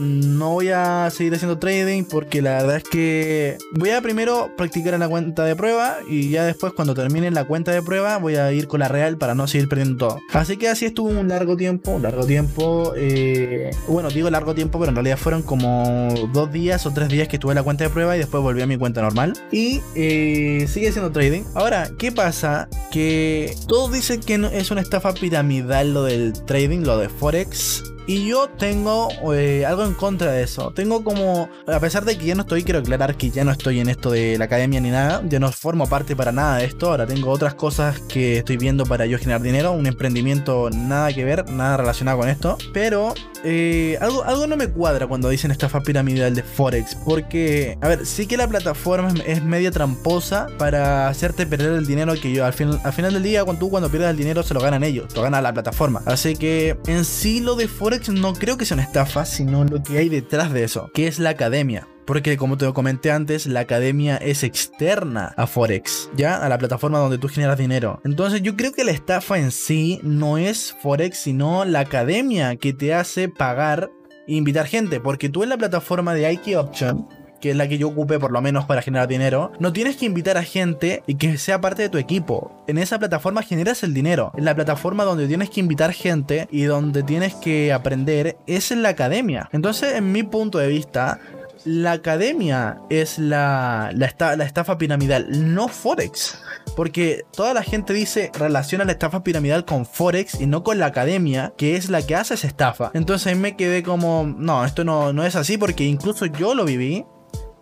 no 0.03 0.51
voy 0.51 0.71
a 0.71 1.09
seguir 1.11 1.35
haciendo 1.35 1.59
trading 1.59 2.05
porque 2.05 2.43
la 2.43 2.55
verdad 2.55 2.77
es 2.77 2.85
que 2.85 3.59
voy 3.73 3.91
a 3.91 4.01
primero 4.01 4.51
practicar 4.57 4.95
en 4.95 5.01
la 5.01 5.09
cuenta 5.09 5.45
de 5.45 5.57
prueba 5.57 5.99
y 6.09 6.31
ya 6.31 6.45
después 6.45 6.73
cuando 6.73 6.95
termine 6.95 7.31
la 7.31 7.45
cuenta 7.45 7.73
de 7.73 7.83
prueba 7.83 8.19
voy 8.19 8.37
a 8.37 8.53
ir 8.53 8.67
con 8.67 8.81
la 8.81 8.89
real 8.89 9.17
para 9.17 9.35
no 9.35 9.47
seguir 9.47 9.69
perdiendo 9.69 9.97
todo. 9.97 10.21
Así 10.33 10.57
que 10.57 10.69
así 10.69 10.85
estuvo 10.85 11.09
un 11.09 11.29
largo 11.29 11.57
tiempo, 11.57 11.93
un 11.93 12.03
largo 12.03 12.27
tiempo, 12.27 12.93
eh, 12.97 13.71
bueno 13.87 14.11
digo 14.11 14.29
largo 14.31 14.55
tiempo 14.55 14.79
pero 14.79 14.91
en 14.91 14.97
realidad 14.97 15.17
fueron 15.17 15.43
como 15.43 16.09
dos 16.33 16.53
días 16.53 16.85
o 16.87 16.91
tres 16.93 17.09
días 17.09 17.29
que 17.29 17.37
estuve 17.37 17.53
en 17.53 17.57
la 17.57 17.63
cuenta 17.63 17.85
de 17.85 17.91
prueba 17.91 18.17
y 18.17 18.19
después 18.19 18.43
volví 18.43 18.63
a 18.63 18.67
mi 18.67 18.77
cuenta 18.77 19.03
normal 19.03 19.35
y 19.51 19.81
eh, 19.95 20.67
sigue 20.69 20.89
haciendo 20.89 21.13
trading. 21.13 21.43
Ahora, 21.55 21.91
¿qué 21.99 22.13
pasa? 22.13 22.69
Que 22.91 23.55
todos 23.69 23.93
dicen 23.93 24.21
que 24.21 24.35
es 24.53 24.71
una 24.71 24.81
estafa 24.81 25.15
piramidal 25.15 25.95
lo 25.95 26.05
del 26.05 26.33
trading, 26.33 26.81
lo 26.81 26.99
de 26.99 27.09
Forex. 27.09 27.85
Y 28.07 28.27
yo 28.27 28.49
tengo 28.49 29.09
eh, 29.33 29.65
algo 29.65 29.85
en 29.85 29.95
contra 29.95 30.33
de 30.33 30.43
eso. 30.43 30.73
Tengo 30.73 31.05
como, 31.05 31.49
a 31.67 31.81
pesar 31.81 32.05
de 32.05 32.19
que 32.19 32.27
ya 32.27 32.35
no 32.35 32.43
estoy, 32.43 32.65
quiero 32.65 32.81
aclarar 32.81 33.17
que 33.17 33.31
ya 33.31 33.45
no 33.45 33.53
estoy 33.53 33.81
en 33.81 33.89
esto 33.89 34.11
de 34.11 34.39
la 34.39 34.47
academia 34.47 34.81
ni 34.81 34.91
nada. 34.91 35.23
Ya 35.29 35.39
no 35.39 35.53
formo 35.53 35.89
parte 35.89 36.17
para 36.17 36.33
nada 36.33 36.59
de 36.59 36.65
esto. 36.65 36.91
Ahora 36.91 37.07
tengo 37.07 37.31
otras 37.31 37.55
cosas 37.55 38.01
que 38.01 38.39
estoy 38.39 38.57
viendo 38.57 38.85
para 38.87 39.07
yo 39.07 39.19
generar 39.19 39.43
dinero. 39.43 39.73
Un 39.73 39.87
emprendimiento 39.87 40.71
nada 40.71 41.13
que 41.13 41.25
ver, 41.25 41.49
nada 41.51 41.77
relacionado 41.77 42.19
con 42.19 42.29
esto. 42.29 42.59
Pero 42.73 43.15
eh, 43.45 43.99
algo, 44.01 44.25
algo 44.25 44.47
no 44.47 44.57
me 44.57 44.69
cuadra 44.69 45.07
cuando 45.07 45.29
dicen 45.29 45.51
estafa 45.51 45.81
piramidal 45.81 46.35
de 46.35 46.43
Forex. 46.43 46.97
Porque, 47.05 47.79
a 47.81 47.89
ver, 47.89 48.07
sí 48.07 48.27
que 48.27 48.37
la 48.37 48.49
plataforma 48.49 49.13
es, 49.27 49.43
media 49.43 49.71
tramposa 49.71 50.47
para 50.59 51.09
hacerte 51.09 51.47
perder 51.47 51.73
el 51.73 51.87
dinero 51.87 52.15
que 52.15 52.33
yo 52.33 52.45
al, 52.45 52.53
fin, 52.53 52.71
al 52.83 52.93
final 52.93 53.13
del 53.15 53.23
día, 53.23 53.45
cuando 53.45 53.61
tú 53.61 53.71
cuando 53.71 53.91
pierdes 53.91 54.11
el 54.11 54.17
dinero 54.17 54.43
se 54.43 54.55
lo 54.55 54.61
ganan 54.61 54.83
ellos, 54.83 55.15
lo 55.15 55.23
gana 55.23 55.41
la 55.41 55.53
plataforma. 55.53 56.03
Así 56.07 56.35
que 56.37 56.77
en 56.87 57.05
sí 57.05 57.41
lo 57.41 57.55
de 57.55 57.69
Forex 57.69 57.92
no 58.13 58.33
creo 58.33 58.57
que 58.57 58.65
sea 58.65 58.77
una 58.77 58.85
estafa, 58.85 59.25
sino 59.25 59.65
lo 59.65 59.83
que 59.83 59.99
hay 59.99 60.09
detrás 60.09 60.53
de 60.53 60.65
eso, 60.65 60.91
que 60.95 61.07
es 61.07 61.19
la 61.19 61.31
academia. 61.31 61.87
Porque 62.07 62.37
como 62.37 62.57
te 62.57 62.65
lo 62.65 62.75
comenté 62.75 63.11
antes, 63.11 63.47
la 63.47 63.61
academia 63.61 64.17
es 64.17 64.43
externa 64.43 65.35
a 65.37 65.47
Forex, 65.47 66.11
¿ya? 66.17 66.37
A 66.37 66.49
la 66.49 66.59
plataforma 66.59 66.99
donde 66.99 67.19
tú 67.19 67.29
generas 67.29 67.59
dinero. 67.59 68.01
Entonces 68.05 68.43
yo 68.43 68.57
creo 68.57 68.73
que 68.73 68.85
la 68.85 68.91
estafa 68.91 69.39
en 69.39 69.53
sí 69.53 70.01
no 70.03 70.39
es 70.39 70.75
Forex, 70.83 71.19
sino 71.19 71.65
la 71.65 71.81
academia 71.81 72.57
que 72.57 72.73
te 72.73 72.95
hace 72.95 73.29
pagar 73.29 73.91
e 74.27 74.35
invitar 74.35 74.67
gente. 74.67 74.99
Porque 74.99 75.29
tú 75.29 75.43
en 75.43 75.51
la 75.51 75.59
plataforma 75.59 76.15
de 76.15 76.33
IK 76.33 76.57
Option 76.57 77.07
que 77.43 77.51
es 77.51 77.57
la 77.57 77.69
que 77.69 77.77
yo 77.77 77.89
ocupé 77.89 78.19
por 78.19 78.31
lo 78.31 78.41
menos 78.41 78.65
para 78.65 78.81
generar 78.81 79.09
dinero, 79.09 79.53
no 79.59 79.73
tienes 79.73 79.97
que 79.97 80.07
invitar 80.07 80.39
a 80.39 80.45
gente 80.45 81.03
y 81.07 81.17
que 81.17 81.37
sea 81.37 81.61
parte 81.61 81.83
de 81.83 81.89
tu 81.89 81.99
equipo. 81.99 82.65
En 82.69 82.79
esa 82.79 82.99
plataforma 82.99 83.43
generas 83.43 83.83
el 83.83 83.93
dinero. 83.93 84.33
En 84.37 84.45
la 84.45 84.55
plataforma 84.55 85.05
donde 85.05 85.27
tienes 85.27 85.51
que 85.51 85.61
invitar 85.61 85.93
gente 85.93 86.49
y 86.51 86.63
donde 86.63 87.03
tienes 87.03 87.35
que 87.35 87.73
aprender 87.73 88.39
es 88.47 88.71
en 88.71 88.83
la 88.83 88.91
academia. 88.91 89.51
Entonces, 89.53 89.97
en 89.97 90.13
mi 90.13 90.23
punto 90.23 90.59
de 90.59 90.69
vista, 90.69 91.19
la 91.65 91.93
academia 91.93 92.79
es 92.91 93.19
la, 93.19 93.91
la, 93.93 94.37
la, 94.37 94.45
estafa 94.45 94.79
piramidal, 94.79 95.55
no 95.55 95.69
Forex. 95.69 96.39
Porque 96.77 97.25
toda 97.33 97.55
la 97.55 97.63
gente 97.63 97.93
dice 97.93 98.31
relaciona 98.35 98.85
la 98.85 98.93
estafa 98.93 99.23
piramidal 99.25 99.65
con 99.65 99.85
Forex 99.85 100.41
y 100.41 100.47
no 100.47 100.63
con 100.63 100.79
la 100.79 100.87
academia, 100.87 101.53
que 101.57 101.77
es 101.77 101.91
la 101.91 102.03
que 102.03 102.15
hace 102.15 102.35
esa 102.35 102.47
estafa. 102.47 102.91
Entonces 102.95 103.27
ahí 103.27 103.35
me 103.35 103.57
quedé 103.57 103.83
como, 103.83 104.33
no, 104.37 104.65
esto 104.65 104.85
no, 104.85 105.13
no 105.13 105.25
es 105.25 105.37
así 105.37 105.59
porque 105.59 105.85
incluso 105.85 106.27
yo 106.27 106.55
lo 106.55 106.65
viví. 106.65 107.05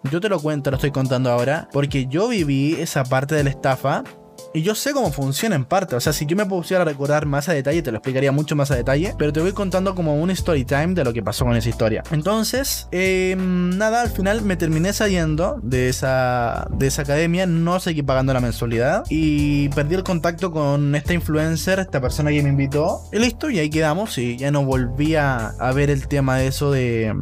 Yo 0.04 0.20
te 0.20 0.28
lo 0.28 0.40
cuento, 0.40 0.70
lo 0.70 0.76
estoy 0.76 0.92
contando 0.92 1.30
ahora, 1.30 1.68
porque 1.72 2.06
yo 2.06 2.28
viví 2.28 2.74
esa 2.74 3.04
parte 3.04 3.34
de 3.34 3.44
la 3.44 3.50
estafa 3.50 4.04
y 4.52 4.62
yo 4.62 4.74
sé 4.74 4.92
cómo 4.92 5.12
funciona 5.12 5.54
en 5.54 5.64
parte. 5.64 5.94
O 5.96 6.00
sea, 6.00 6.12
si 6.12 6.26
yo 6.26 6.36
me 6.36 6.46
pusiera 6.46 6.82
a 6.82 6.84
recordar 6.84 7.26
más 7.26 7.48
a 7.48 7.52
detalle, 7.52 7.82
te 7.82 7.92
lo 7.92 7.98
explicaría 7.98 8.32
mucho 8.32 8.56
más 8.56 8.70
a 8.70 8.76
detalle. 8.76 9.14
Pero 9.16 9.32
te 9.32 9.40
voy 9.40 9.52
contando 9.52 9.94
como 9.94 10.16
un 10.16 10.30
story 10.30 10.64
time 10.64 10.94
de 10.94 11.04
lo 11.04 11.12
que 11.12 11.22
pasó 11.22 11.44
con 11.44 11.56
esa 11.56 11.68
historia. 11.68 12.02
Entonces, 12.10 12.88
em, 12.90 13.76
nada, 13.76 14.02
al 14.02 14.10
final 14.10 14.42
me 14.42 14.56
terminé 14.56 14.92
saliendo 14.92 15.60
de 15.62 15.88
esa, 15.88 16.66
de 16.70 16.86
esa 16.88 17.02
academia. 17.02 17.46
No 17.46 17.78
seguí 17.80 18.02
pagando 18.02 18.32
la 18.32 18.40
mensualidad. 18.40 19.04
Y 19.08 19.68
perdí 19.70 19.94
el 19.94 20.02
contacto 20.02 20.50
con 20.50 20.94
esta 20.94 21.14
influencer, 21.14 21.78
esta 21.78 22.00
persona 22.00 22.30
que 22.30 22.42
me 22.42 22.48
invitó. 22.48 23.02
Y 23.12 23.18
listo, 23.18 23.50
y 23.50 23.58
ahí 23.58 23.70
quedamos. 23.70 24.18
Y 24.18 24.36
ya 24.36 24.50
no 24.50 24.64
volví 24.64 25.14
a, 25.14 25.48
a 25.48 25.72
ver 25.72 25.90
el 25.90 26.08
tema 26.08 26.38
de 26.38 26.48
eso 26.48 26.72
de 26.72 27.14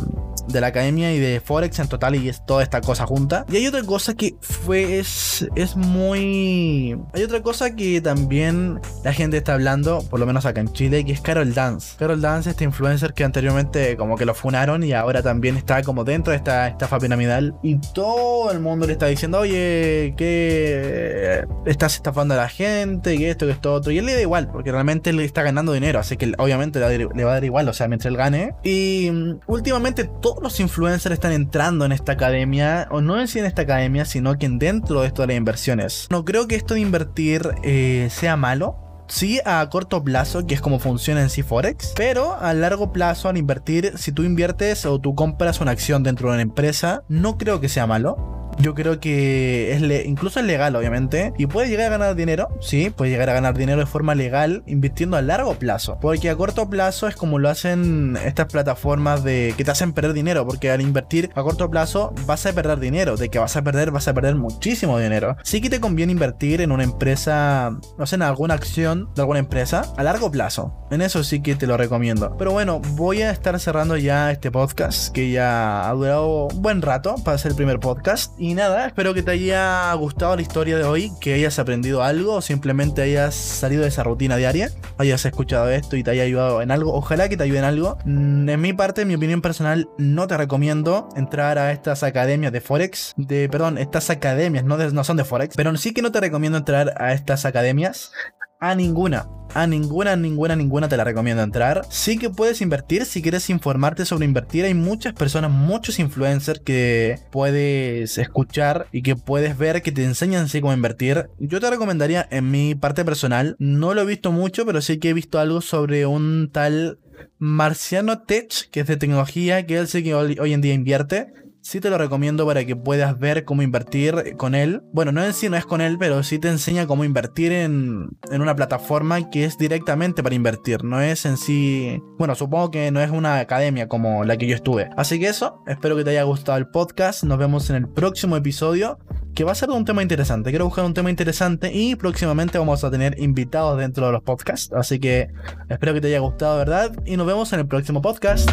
de 0.49 0.61
la 0.61 0.69
academia 0.69 1.13
y 1.13 1.19
de 1.19 1.41
Forex 1.41 1.79
en 1.79 1.89
total 1.89 2.17
y 2.17 2.29
es 2.29 2.45
toda 2.45 2.63
esta 2.63 2.81
cosa 2.81 3.07
junta. 3.07 3.45
Y 3.51 3.57
hay 3.57 3.67
otra 3.67 3.83
cosa 3.83 4.15
que 4.15 4.35
fue, 4.41 4.99
es, 4.99 5.47
es 5.55 5.77
muy... 5.77 6.99
Hay 7.13 7.23
otra 7.23 7.43
cosa 7.43 7.75
que 7.75 8.01
también 8.01 8.81
la 9.05 9.13
gente 9.13 9.37
está 9.37 9.55
hablando, 9.55 10.03
por 10.09 10.21
lo 10.21 10.27
menos 10.27 10.47
acá 10.47 10.61
en 10.61 10.73
Chile, 10.73 11.05
que 11.05 11.13
es 11.13 11.21
Carol 11.21 11.55
Dance. 11.55 11.97
Carol 11.99 12.21
Dance, 12.21 12.51
este 12.51 12.65
influencer 12.65 13.15
que 13.15 13.25
anteriormente 13.25 13.97
como 13.97 14.17
que 14.17 14.25
lo 14.25 14.35
funaron 14.35 14.83
y 14.83 14.93
ahora 14.93 15.23
también 15.23 15.57
está 15.57 15.83
como 15.83 16.05
dentro 16.05 16.31
de 16.31 16.39
esta 16.39 16.69
estafa 16.69 16.99
piramidal. 16.99 17.55
Y 17.63 17.79
todo 17.93 18.51
el 18.51 18.61
mundo 18.61 18.87
le 18.87 18.93
está 18.93 19.07
diciendo, 19.07 19.41
oye, 19.41 20.15
que 20.17 21.45
estás 21.67 21.95
estafando 21.95 22.35
a 22.35 22.37
la 22.37 22.49
gente, 22.49 23.15
y 23.15 23.25
esto, 23.25 23.47
que 23.47 23.53
esto, 23.53 23.75
otro. 23.75 23.93
Y 23.93 23.99
él 23.99 24.07
le 24.07 24.15
da 24.15 24.21
igual, 24.21 24.49
porque 24.51 24.73
realmente 24.73 25.11
él 25.11 25.21
está 25.21 25.43
ganando 25.43 25.73
dinero, 25.73 25.99
así 25.99 26.17
que 26.17 26.33
obviamente 26.39 26.81
le 26.81 27.25
va 27.25 27.31
a 27.31 27.35
dar 27.35 27.45
igual, 27.45 27.69
o 27.69 27.73
sea, 27.73 27.89
mientras 27.89 28.11
él 28.11 28.17
gane. 28.17 28.55
Y 28.63 29.11
mm, 29.11 29.41
últimamente 29.47 30.05
todo 30.21 30.38
los 30.43 30.61
influencers 30.61 31.13
están 31.13 31.33
entrando 31.33 31.85
en 31.85 31.93
esta 31.93 32.13
academia, 32.13 32.89
o 32.91 33.01
no 33.01 33.21
en 33.21 33.29
sí 33.29 33.39
en 33.39 33.45
esta 33.45 33.63
academia, 33.63 34.05
sino 34.05 34.39
que 34.39 34.49
dentro 34.49 35.01
de 35.01 35.09
esto 35.09 35.23
de 35.23 35.29
las 35.29 35.37
inversiones. 35.37 36.07
No 36.11 36.25
creo 36.25 36.49
que 36.49 36.57
esto 36.57 36.75
de 36.75 36.81
invertir 36.81 37.51
eh, 37.63 38.09
sea 38.11 38.37
malo, 38.37 38.77
sí 39.09 39.41
a 39.45 39.69
corto 39.71 40.03
plazo, 40.03 40.47
que 40.47 40.55
es 40.55 40.61
como 40.61 40.79
funciona 40.79 41.23
en 41.23 41.31
sí 41.31 41.43
Forex, 41.43 41.93
pero 41.97 42.39
a 42.41 42.55
largo 42.55 42.93
plazo 42.93 43.29
al 43.29 43.37
invertir, 43.37 43.93
si 43.97 44.13
tú 44.13 44.23
inviertes 44.23 44.87
o 44.87 45.01
tú 45.01 45.15
compras 45.15 45.61
una 45.61 45.73
acción 45.73 46.03
dentro 46.03 46.29
de 46.29 46.35
una 46.35 46.43
empresa, 46.43 47.03
no 47.09 47.39
creo 47.39 47.61
que 47.61 47.69
sea 47.69 47.87
malo 47.87 48.39
yo 48.61 48.75
creo 48.75 49.01
que 49.01 49.73
es 49.73 50.07
incluso 50.07 50.41
es 50.41 50.47
legal, 50.47 50.75
obviamente. 50.77 51.33
Y 51.39 51.47
puede 51.47 51.69
llegar 51.69 51.87
a 51.87 51.99
ganar 51.99 52.15
dinero, 52.15 52.49
sí, 52.61 52.91
puede 52.91 53.11
llegar 53.11 53.31
a 53.31 53.33
ganar 53.33 53.57
dinero 53.57 53.81
de 53.81 53.87
forma 53.87 54.15
legal 54.15 54.63
invirtiendo 54.67 55.17
a 55.17 55.23
largo 55.23 55.55
plazo. 55.55 55.99
Porque 56.01 56.31
a 56.31 56.37
corto 56.37 56.69
plazo 56.69 57.09
es 57.09 57.17
como 57.17 57.39
lo 57.39 57.49
hacen 57.49 58.19
estas 58.25 58.47
plataformas 58.47 59.25
de 59.25 59.55
que 59.57 59.65
te 59.65 59.71
hacen 59.71 59.93
perder 59.93 60.13
dinero. 60.13 60.47
Porque 60.47 60.71
al 60.71 60.81
invertir 60.81 61.31
a 61.35 61.43
corto 61.43 61.71
plazo 61.71 62.13
vas 62.27 62.45
a 62.47 62.53
perder 62.53 62.81
dinero. 62.81 63.17
De 63.17 63.29
que 63.29 63.39
vas 63.39 63.57
a 63.57 63.63
perder, 63.63 63.91
vas 63.91 64.09
a 64.09 64.15
perder 64.15 64.35
muchísimo 64.35 64.99
dinero. 64.99 65.37
Sí 65.43 65.61
que 65.61 65.71
te 65.71 65.81
conviene 65.81 66.13
invertir 66.13 66.61
en 66.61 66.73
una 66.73 66.85
empresa, 66.85 67.77
no 67.99 68.07
sé, 68.07 68.17
en 68.17 68.23
alguna 68.23 68.55
acción 68.55 69.09
de 69.15 69.23
alguna 69.23 69.39
empresa 69.39 69.93
a 69.97 70.03
largo 70.03 70.31
plazo. 70.31 70.75
En 70.91 71.03
eso 71.03 71.23
sí 71.23 71.41
que 71.41 71.55
te 71.55 71.67
lo 71.67 71.77
recomiendo. 71.77 72.37
Pero 72.39 72.53
bueno, 72.53 72.81
voy 72.81 73.23
a 73.23 73.31
estar 73.31 73.59
cerrando 73.61 73.97
ya 73.97 74.31
este 74.31 74.51
podcast 74.51 75.13
que 75.13 75.31
ya 75.31 75.89
ha 75.89 75.93
durado 75.93 76.47
un 76.47 76.63
buen 76.63 76.83
rato 76.83 77.17
para 77.25 77.39
ser 77.39 77.53
el 77.53 77.57
primer 77.57 77.79
podcast. 77.79 78.33
Nada, 78.55 78.87
espero 78.87 79.15
que 79.15 79.23
te 79.23 79.33
haya 79.33 79.93
gustado 79.95 80.37
la 80.37 80.43
historia 80.43 80.77
de 80.77 80.85
hoy, 80.85 81.13
que 81.21 81.35
hayas 81.35 81.59
aprendido 81.59 82.03
algo 82.03 82.35
o 82.35 82.41
simplemente 82.41 83.03
hayas 83.03 83.35
salido 83.35 83.83
de 83.83 83.89
esa 83.89 84.03
rutina 84.03 84.37
diaria, 84.37 84.71
hayas 84.99 85.25
escuchado 85.25 85.71
esto 85.71 85.97
y 85.97 86.03
te 86.03 86.11
haya 86.11 86.23
ayudado 86.23 86.63
en 86.63 86.71
algo. 86.71 86.95
Ojalá 86.95 87.29
que 87.29 87.37
te 87.37 87.45
ayude 87.45 87.59
en 87.59 87.65
algo. 87.65 87.99
Mm, 88.05 88.49
en 88.49 88.61
mi 88.61 88.73
parte, 88.73 89.03
en 89.03 89.09
mi 89.09 89.15
opinión 89.15 89.43
personal, 89.43 89.89
no 89.99 90.27
te 90.27 90.37
recomiendo 90.37 91.09
entrar 91.17 91.59
a 91.59 91.73
estas 91.73 92.03
academias 92.03 92.53
de 92.53 92.61
Forex. 92.61 93.15
De, 93.17 93.49
perdón, 93.49 93.79
estas 93.79 94.11
academias 94.11 94.65
no, 94.65 94.77
no 94.77 95.05
son 95.05 95.17
de 95.17 95.25
Forex, 95.25 95.57
pero 95.57 95.77
sí 95.77 95.93
que 95.93 96.03
no 96.03 96.13
te 96.13 96.21
recomiendo 96.21 96.59
entrar 96.59 96.95
a 96.99 97.13
estas 97.13 97.45
academias 97.45 98.13
a 98.61 98.75
ninguna. 98.75 99.29
A 99.55 99.67
ninguna, 99.67 100.15
ninguna, 100.15 100.57
ninguna 100.57 100.89
te 100.89 100.97
la 100.97 101.05
recomiendo 101.05 101.43
entrar. 101.43 101.87
Sí 101.89 102.19
que 102.19 102.29
puedes 102.29 102.61
invertir 102.61 103.07
si 103.07 103.23
quieres 103.23 103.49
informarte 103.49 104.05
sobre 104.05 104.27
invertir. 104.27 104.67
Hay 104.67 104.75
muchas 104.75 105.15
personas, 105.15 105.51
muchos 105.51 105.99
influencers 105.99 106.61
que 106.61 107.19
puedes 107.31 108.19
escuchar 108.19 108.89
y 108.93 109.03
que 109.03 109.17
puedes 109.17 109.57
ver 109.57 109.81
que 109.81 109.91
te 109.91 110.05
enseñan 110.05 110.45
así 110.45 110.61
cómo 110.61 110.75
invertir. 110.75 111.31
Yo 111.39 111.61
te 111.61 111.71
recomendaría 111.71 112.29
en 112.31 112.51
mi 112.51 112.75
parte 112.75 113.05
personal, 113.07 113.57
no 113.59 113.95
lo 113.95 114.03
he 114.03 114.07
visto 114.07 114.33
mucho, 114.33 114.67
pero 114.67 114.83
sí 114.83 114.99
que 114.99 115.11
he 115.11 115.15
visto 115.15 115.39
algo 115.39 115.63
sobre 115.63 116.05
un 116.05 116.51
tal 116.53 116.99
Marciano 117.39 118.23
Tech, 118.23 118.71
que 118.71 118.81
es 118.81 118.87
de 118.87 118.97
tecnología, 118.99 119.67
que 119.67 119.79
él 119.79 119.89
sí 119.89 120.03
que 120.03 120.15
hoy 120.15 120.53
en 120.53 120.61
día 120.61 120.75
invierte 120.75 121.33
sí 121.63 121.81
te 121.81 121.91
lo 121.91 121.99
recomiendo 121.99 122.47
para 122.47 122.65
que 122.65 122.77
puedas 122.77 123.19
ver 123.19 123.45
cómo 123.45 123.63
invertir 123.63 124.37
con 124.37 124.55
él. 124.55 124.83
Bueno, 124.93 125.13
no 125.13 125.25
en 125.25 125.33
sí 125.33 125.49
no 125.49 125.57
es 125.57 125.67
con 125.67 125.81
él, 125.81 125.97
pero 125.99 126.23
sí 126.23 126.39
te 126.39 126.49
enseña 126.49 126.87
cómo 126.87 127.05
invertir 127.05 127.53
en, 127.53 128.09
en 128.31 128.43
una 128.43 128.55
plataforma 128.57 129.31
que 129.31 129.45
es 129.45 129.59
directamente 129.59 130.23
para 130.23 130.35
invertir. 130.35 130.85
No 130.85 131.01
es 131.01 131.25
en 131.27 131.37
sí... 131.37 132.01
Bueno, 132.19 132.35
supongo 132.35 132.71
que 132.71 132.91
no 132.91 133.01
es 133.01 133.11
una 133.11 133.39
academia 133.39 133.89
como 133.89 134.25
la 134.25 134.37
que 134.37 134.47
yo 134.47 134.55
estuve. 134.55 134.91
Así 134.97 135.19
que 135.19 135.29
eso, 135.29 135.63
espero 135.67 135.97
que 135.97 136.05
te 136.05 136.11
haya 136.11 136.23
gustado 136.23 136.59
el 136.59 136.69
podcast. 136.69 137.25
Nos 137.25 137.39
vemos 137.39 137.71
en 137.71 137.77
el 137.77 137.89
próximo 137.89 138.37
episodio 138.37 138.99
que 139.35 139.45
va 139.45 139.53
a 139.53 139.55
ser 139.55 139.69
de 139.69 139.77
un 139.77 139.85
tema 139.85 140.03
interesante. 140.03 140.51
Quiero 140.51 140.65
buscar 140.65 140.85
un 140.85 140.95
tema 140.95 141.11
interesante 141.11 141.73
y 141.73 141.95
próximamente 141.95 142.59
vamos 142.59 142.83
a 142.83 142.91
tener 142.91 143.21
invitados 143.21 143.79
dentro 143.79 144.07
de 144.07 144.13
los 144.13 144.23
podcasts. 144.23 144.73
Así 144.73 144.99
que 144.99 145.31
espero 145.69 145.95
que 145.95 146.01
te 146.01 146.09
haya 146.09 146.19
gustado, 146.19 146.59
¿verdad? 146.59 146.93
Y 147.07 147.17
nos 147.17 147.27
vemos 147.27 147.53
en 147.53 147.61
el 147.61 147.67
próximo 147.69 148.03
podcast. 148.03 148.51